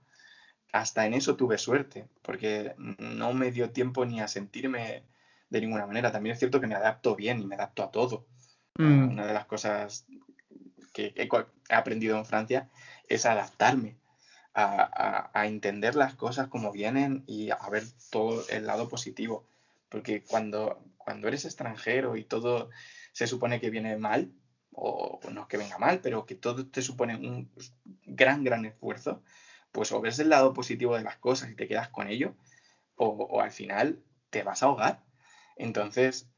[0.73, 5.05] Hasta en eso tuve suerte, porque no me dio tiempo ni a sentirme
[5.51, 6.13] de ninguna manera.
[6.13, 8.27] También es cierto que me adapto bien y me adapto a todo.
[8.79, 9.11] Mm.
[9.11, 10.07] Una de las cosas
[10.95, 11.29] que he,
[11.75, 12.71] aprendido en Francia
[13.09, 13.97] es adaptarme,
[14.55, 19.47] a, entender las cosas como vienen y a ver todo el lado positivo.
[19.89, 22.71] Porque cuando, cuando eres extranjero y todo
[23.13, 24.33] se supone que viene mal,
[24.73, 27.51] o no que venga mal, pero que todo te supone un
[28.07, 29.23] gran, gran esfuerzo,
[29.71, 32.35] pues o ves el lado positivo de las cosas y te quedas con ello,
[32.97, 35.03] o, al final te vas a ahogar.
[35.57, 36.29] Entonces,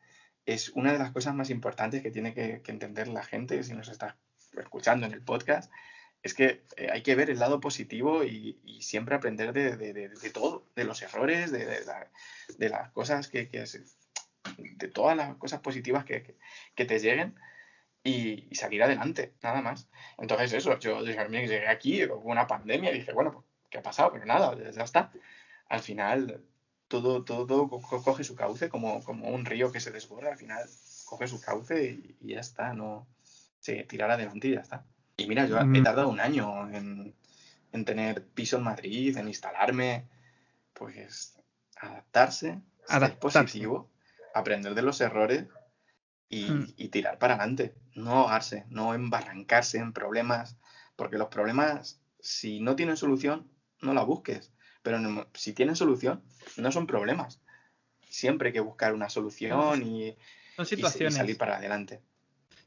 [0.46, 3.88] es una de las cosas más importantes que tiene que, entender la gente si nos
[3.88, 4.16] está
[4.56, 5.70] escuchando en el podcast,
[6.24, 10.84] es que eh, hay que ver el lado positivo y, siempre aprender de, todo, de
[10.84, 13.64] los errores, de, las cosas que, que,
[14.58, 16.36] de todas las cosas positivas que,
[16.74, 17.34] te lleguen
[18.02, 19.88] y, salir adelante, nada más.
[20.18, 24.12] Entonces eso, yo llegué aquí, hubo una pandemia y dije, bueno, pues, ¿qué ha pasado?
[24.12, 25.12] Pero nada, ya está.
[25.68, 26.42] Al final,
[26.88, 30.66] todo, todo, coge su cauce como, como un río que se desborda, al final
[31.04, 31.84] coge su cauce
[32.20, 33.06] y, ya está, no
[33.60, 34.86] sí, tirar adelante y ya está.
[35.16, 35.82] Y mira, yo he mm.
[35.82, 37.14] tardado un año en,
[37.72, 40.08] en tener piso en Madrid, en instalarme,
[40.72, 41.38] pues
[41.76, 43.90] adaptarse, ser positivo,
[44.34, 45.46] aprender de los errores
[46.42, 46.64] Mm.
[46.76, 50.56] y, tirar para adelante, no ahogarse, no embarrancarse en problemas,
[50.96, 53.48] porque los problemas, si no tienen solución,
[53.80, 54.52] no la busques,
[54.82, 54.98] pero
[55.34, 56.22] si tienen solución,
[56.56, 57.40] no son problemas.
[58.08, 60.16] Siempre hay que buscar una solución y,
[61.10, 62.00] salir para adelante.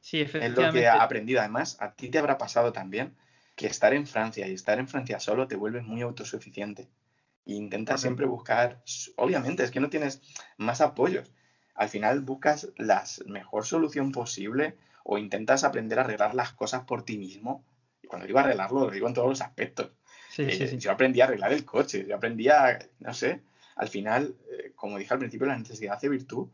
[0.07, 0.61] Sí, efectivamente.
[0.61, 1.39] Es lo que he aprendido.
[1.41, 3.13] Además, a ti te habrá pasado también
[3.55, 6.87] que estar en Francia y estar en Francia solo te vuelve muy autosuficiente.
[7.45, 8.81] E intenta siempre buscar,
[9.17, 10.21] obviamente, es que no tienes
[10.57, 11.31] más apoyos
[11.77, 17.05] al final buscas la mejor solución posible o intentas aprender a arreglar las cosas por
[17.05, 17.63] ti mismo.
[18.01, 19.91] Y cuando digo arreglarlo, lo digo en todos los aspectos.
[20.39, 23.41] Eh, yo aprendí a arreglar el coche, yo aprendí a, no sé,
[23.75, 26.47] al final, eh, como dije al principio, la necesidad hace virtud.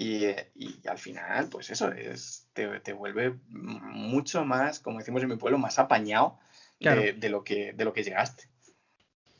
[0.00, 0.52] Y, eh,
[0.88, 5.80] al final, pues eso, es, te, vuelve mucho más, como decimos en mi pueblo, más
[5.80, 6.38] apañado
[6.78, 8.48] de, lo que, de lo que llegaste.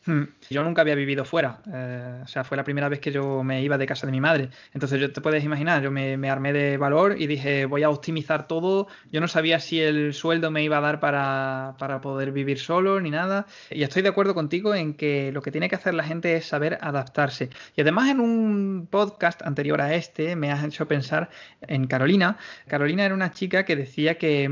[0.09, 0.22] Hmm.
[0.48, 3.61] Yo nunca había vivido fuera, eh, o sea, fue la primera vez que yo me
[3.61, 4.48] iba de casa de mi madre.
[4.72, 8.48] Entonces, yo te puedes imaginar, yo me, armé de valor y dije, voy a optimizar
[8.48, 8.86] todo.
[9.12, 12.98] Yo no sabía si el sueldo me iba a dar para, para poder vivir solo
[13.02, 13.44] ni nada.
[13.70, 16.46] Y estoy de acuerdo contigo en que lo que tiene que hacer la gente es
[16.46, 17.50] saber adaptarse.
[17.76, 21.28] Y además, en un podcast anterior a este, me has hecho pensar
[21.61, 22.38] en Carolina.
[22.66, 24.48] Carolina era una chica que decía que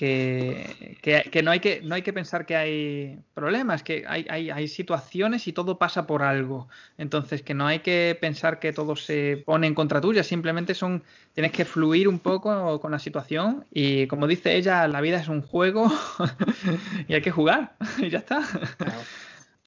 [0.00, 5.46] que, no, hay que no hay que pensar que hay problemas, que hay, hay, situaciones
[5.46, 6.68] y todo pasa por algo.
[6.96, 11.04] Entonces, que no hay que pensar que todo se pone en contra tuya, simplemente son
[11.34, 15.28] tienes que fluir un poco con la situación y como dice ella, la vida es
[15.28, 15.92] un juego
[17.08, 18.40] y hay que jugar y ya está.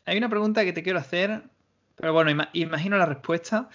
[0.06, 1.44] Hay una pregunta que te quiero hacer,
[1.96, 3.70] pero bueno, imagino la respuesta.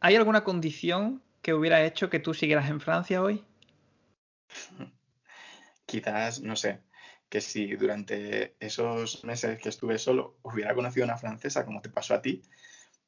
[0.00, 3.44] ¿Hay alguna condición que hubiera hecho que tú siguieras en Francia hoy?
[5.86, 6.80] quizás, no sé,
[7.28, 11.88] que si durante esos meses que estuve solo hubiera conocido a una francesa como te
[11.88, 12.42] pasó a ti,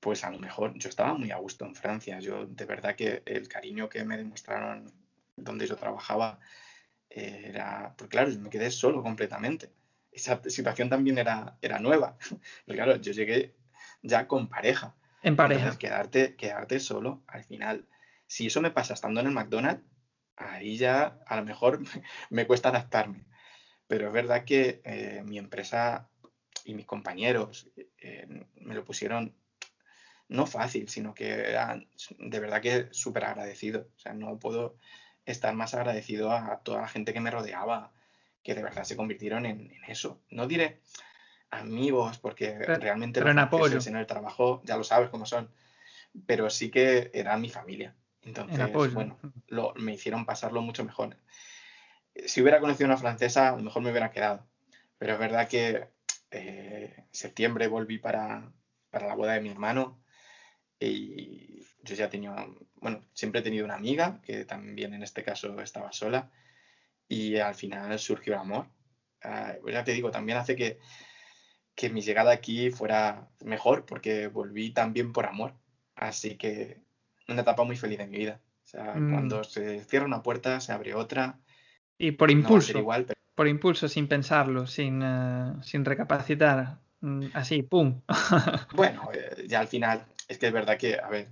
[0.01, 2.19] pues a lo mejor yo estaba muy a gusto en Francia.
[2.21, 4.93] Yo de verdad que el cariño que me demostraron
[5.37, 6.39] donde yo trabajaba
[7.11, 9.71] era, pues claro, yo me quedé solo completamente.
[10.11, 12.17] Esa situación también era, era nueva.
[12.67, 13.55] Pero claro, yo llegué
[14.03, 14.95] ya con pareja.
[15.23, 15.77] En pareja.
[15.79, 17.89] quedarte, quedarte solo, al final,
[18.27, 19.83] si eso me pasa estando en el McDonald's,
[20.39, 21.81] ahí ya a lo mejor
[22.31, 23.27] me cuesta adaptarme.
[23.87, 26.09] pero es verdad que eh, mi empresa
[26.65, 27.69] y mis compañeros
[27.99, 28.27] eh,
[28.57, 29.35] me lo pusieron
[30.29, 31.57] no fácil, sino que
[32.19, 33.89] de verdad que súper agradecido.
[33.97, 34.77] O sea, no puedo
[35.25, 37.93] estar más agradecido a toda la gente que me rodeaba,
[38.43, 40.21] que de verdad se convirtieron en, eso.
[40.31, 40.81] No diré
[41.51, 43.79] amigos, porque realmente pero en apoyo.
[43.85, 45.51] en el trabajo ya lo sabes cómo son,
[46.27, 47.95] pero sí que era mi familia.
[48.29, 51.17] Entonces, bueno, lo, me hicieron pasarlo mucho mejor.
[52.27, 54.47] Si hubiera conocido una francesa, a lo mejor me hubiera quedado.
[54.99, 55.89] Pero es verdad que
[56.31, 58.53] eh, en septiembre volví para,
[58.91, 60.03] para la boda de mi hermano
[60.79, 65.59] y yo ya tenía, bueno, siempre he tenido una amiga que también en este caso
[65.61, 66.31] estaba sola
[67.09, 68.67] y al final surgió el amor.
[69.23, 70.79] Ah, pues ya te digo, también hace que,
[71.75, 75.55] que mi llegada aquí fuera mejor porque volví también por amor.
[75.95, 76.88] Así que
[77.29, 78.41] una etapa muy feliz de mi vida.
[78.65, 79.13] O sea, mm.
[79.13, 81.39] cuando se cierra una puerta, se abre otra.
[81.97, 82.79] Y por impulso.
[82.79, 86.79] igual, Por impulso, sin pensarlo, sin, eh, sin recapacitar.
[87.01, 88.03] Mm, así, ¡pum!
[88.75, 91.29] bueno, eh, ya al final, es que es verdad que, a ver,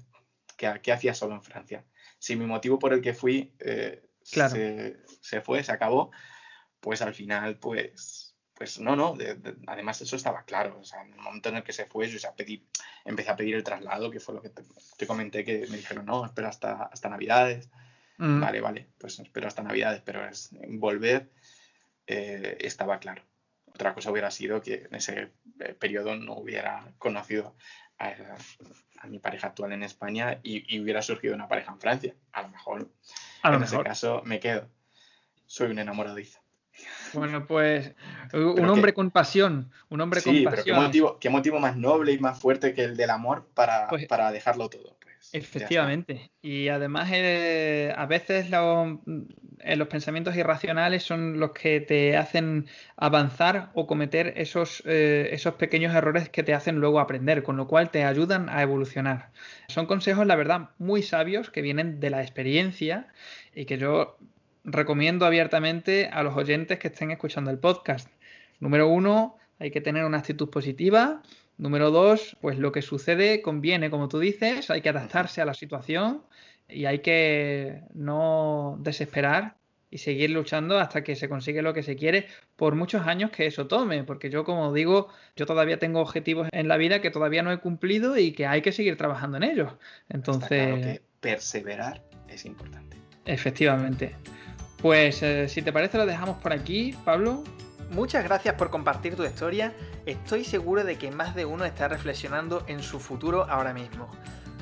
[0.56, 1.84] ¿qué, hacía solo en Francia?
[2.18, 6.10] Si mi motivo por el que fui eh, se, se, fue, se acabó,
[6.80, 8.25] pues al final, pues,
[8.56, 9.16] pues no, no,
[9.66, 10.78] además eso estaba claro.
[10.80, 12.66] O sea, en el momento en el que se fue, yo ya pedí,
[13.04, 16.24] empecé a pedir el traslado, que fue lo que te, comenté, que me dijeron, no,
[16.24, 17.68] espera hasta, hasta Navidades.
[18.16, 18.40] Mm.
[18.40, 21.28] Vale, vale, pues espero hasta Navidades, pero es, volver
[22.06, 23.22] eh, estaba claro.
[23.66, 27.54] Otra cosa hubiera sido que en ese eh, periodo no hubiera conocido
[27.98, 28.14] a,
[29.06, 32.14] mi pareja actual en España y, hubiera surgido una pareja en Francia.
[32.32, 32.90] A lo mejor,
[33.44, 34.66] en ese caso, me quedo.
[35.44, 36.40] Soy un enamoradizo.
[37.18, 37.94] Bueno, pues
[38.32, 40.50] un hombre con pasión, un hombre con pasión.
[40.50, 43.88] Pero qué motivo, qué motivo más noble y más fuerte que el del amor para,
[43.88, 44.96] pues para dejarlo todo.
[45.30, 46.30] Pues, efectivamente.
[46.42, 53.70] Y además eh, a veces eh, los pensamientos irracionales son los que te hacen avanzar
[53.74, 57.90] o cometer esos, eh, esos pequeños errores que te hacen luego aprender, con lo cual
[57.90, 59.30] te ayudan a evolucionar.
[59.68, 63.08] Son consejos, la verdad, muy sabios que vienen de la experiencia
[63.54, 64.18] y que yo
[64.66, 68.10] recomiendo abiertamente a los oyentes que estén escuchando el podcast.
[68.60, 71.22] Número uno, hay que tener una actitud positiva.
[71.56, 75.54] Número dos, pues lo que sucede conviene, como tú dices, hay que adaptarse a la
[75.54, 76.22] situación
[76.68, 79.56] y hay que no desesperar
[79.88, 83.46] y seguir luchando hasta que se consigue lo que se quiere por muchos años que
[83.46, 87.42] eso tome, porque yo como digo, yo todavía tengo objetivos en la vida que todavía
[87.42, 89.72] no he cumplido y que hay que seguir trabajando en ellos.
[90.08, 92.96] Entonces, perseverar es importante.
[93.26, 94.14] Efectivamente.
[94.80, 97.42] Pues eh, si te parece lo dejamos por aquí, Pablo.
[97.90, 99.72] Muchas gracias por compartir tu historia.
[100.06, 104.10] Estoy seguro de que más de uno está reflexionando en su futuro ahora mismo.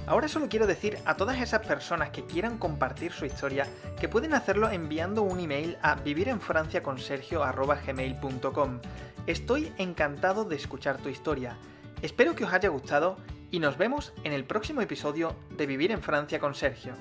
[0.07, 3.67] Ahora solo quiero decir a todas esas personas que quieran compartir su historia
[3.99, 8.81] que pueden hacerlo enviando un email a vivirenfranciaconsergio.gmail.com.
[9.27, 11.57] Estoy encantado de escuchar tu historia.
[12.03, 13.17] Espero que os haya gustado
[13.51, 16.93] y nos vemos en el próximo episodio de Vivir en Francia con Sergio.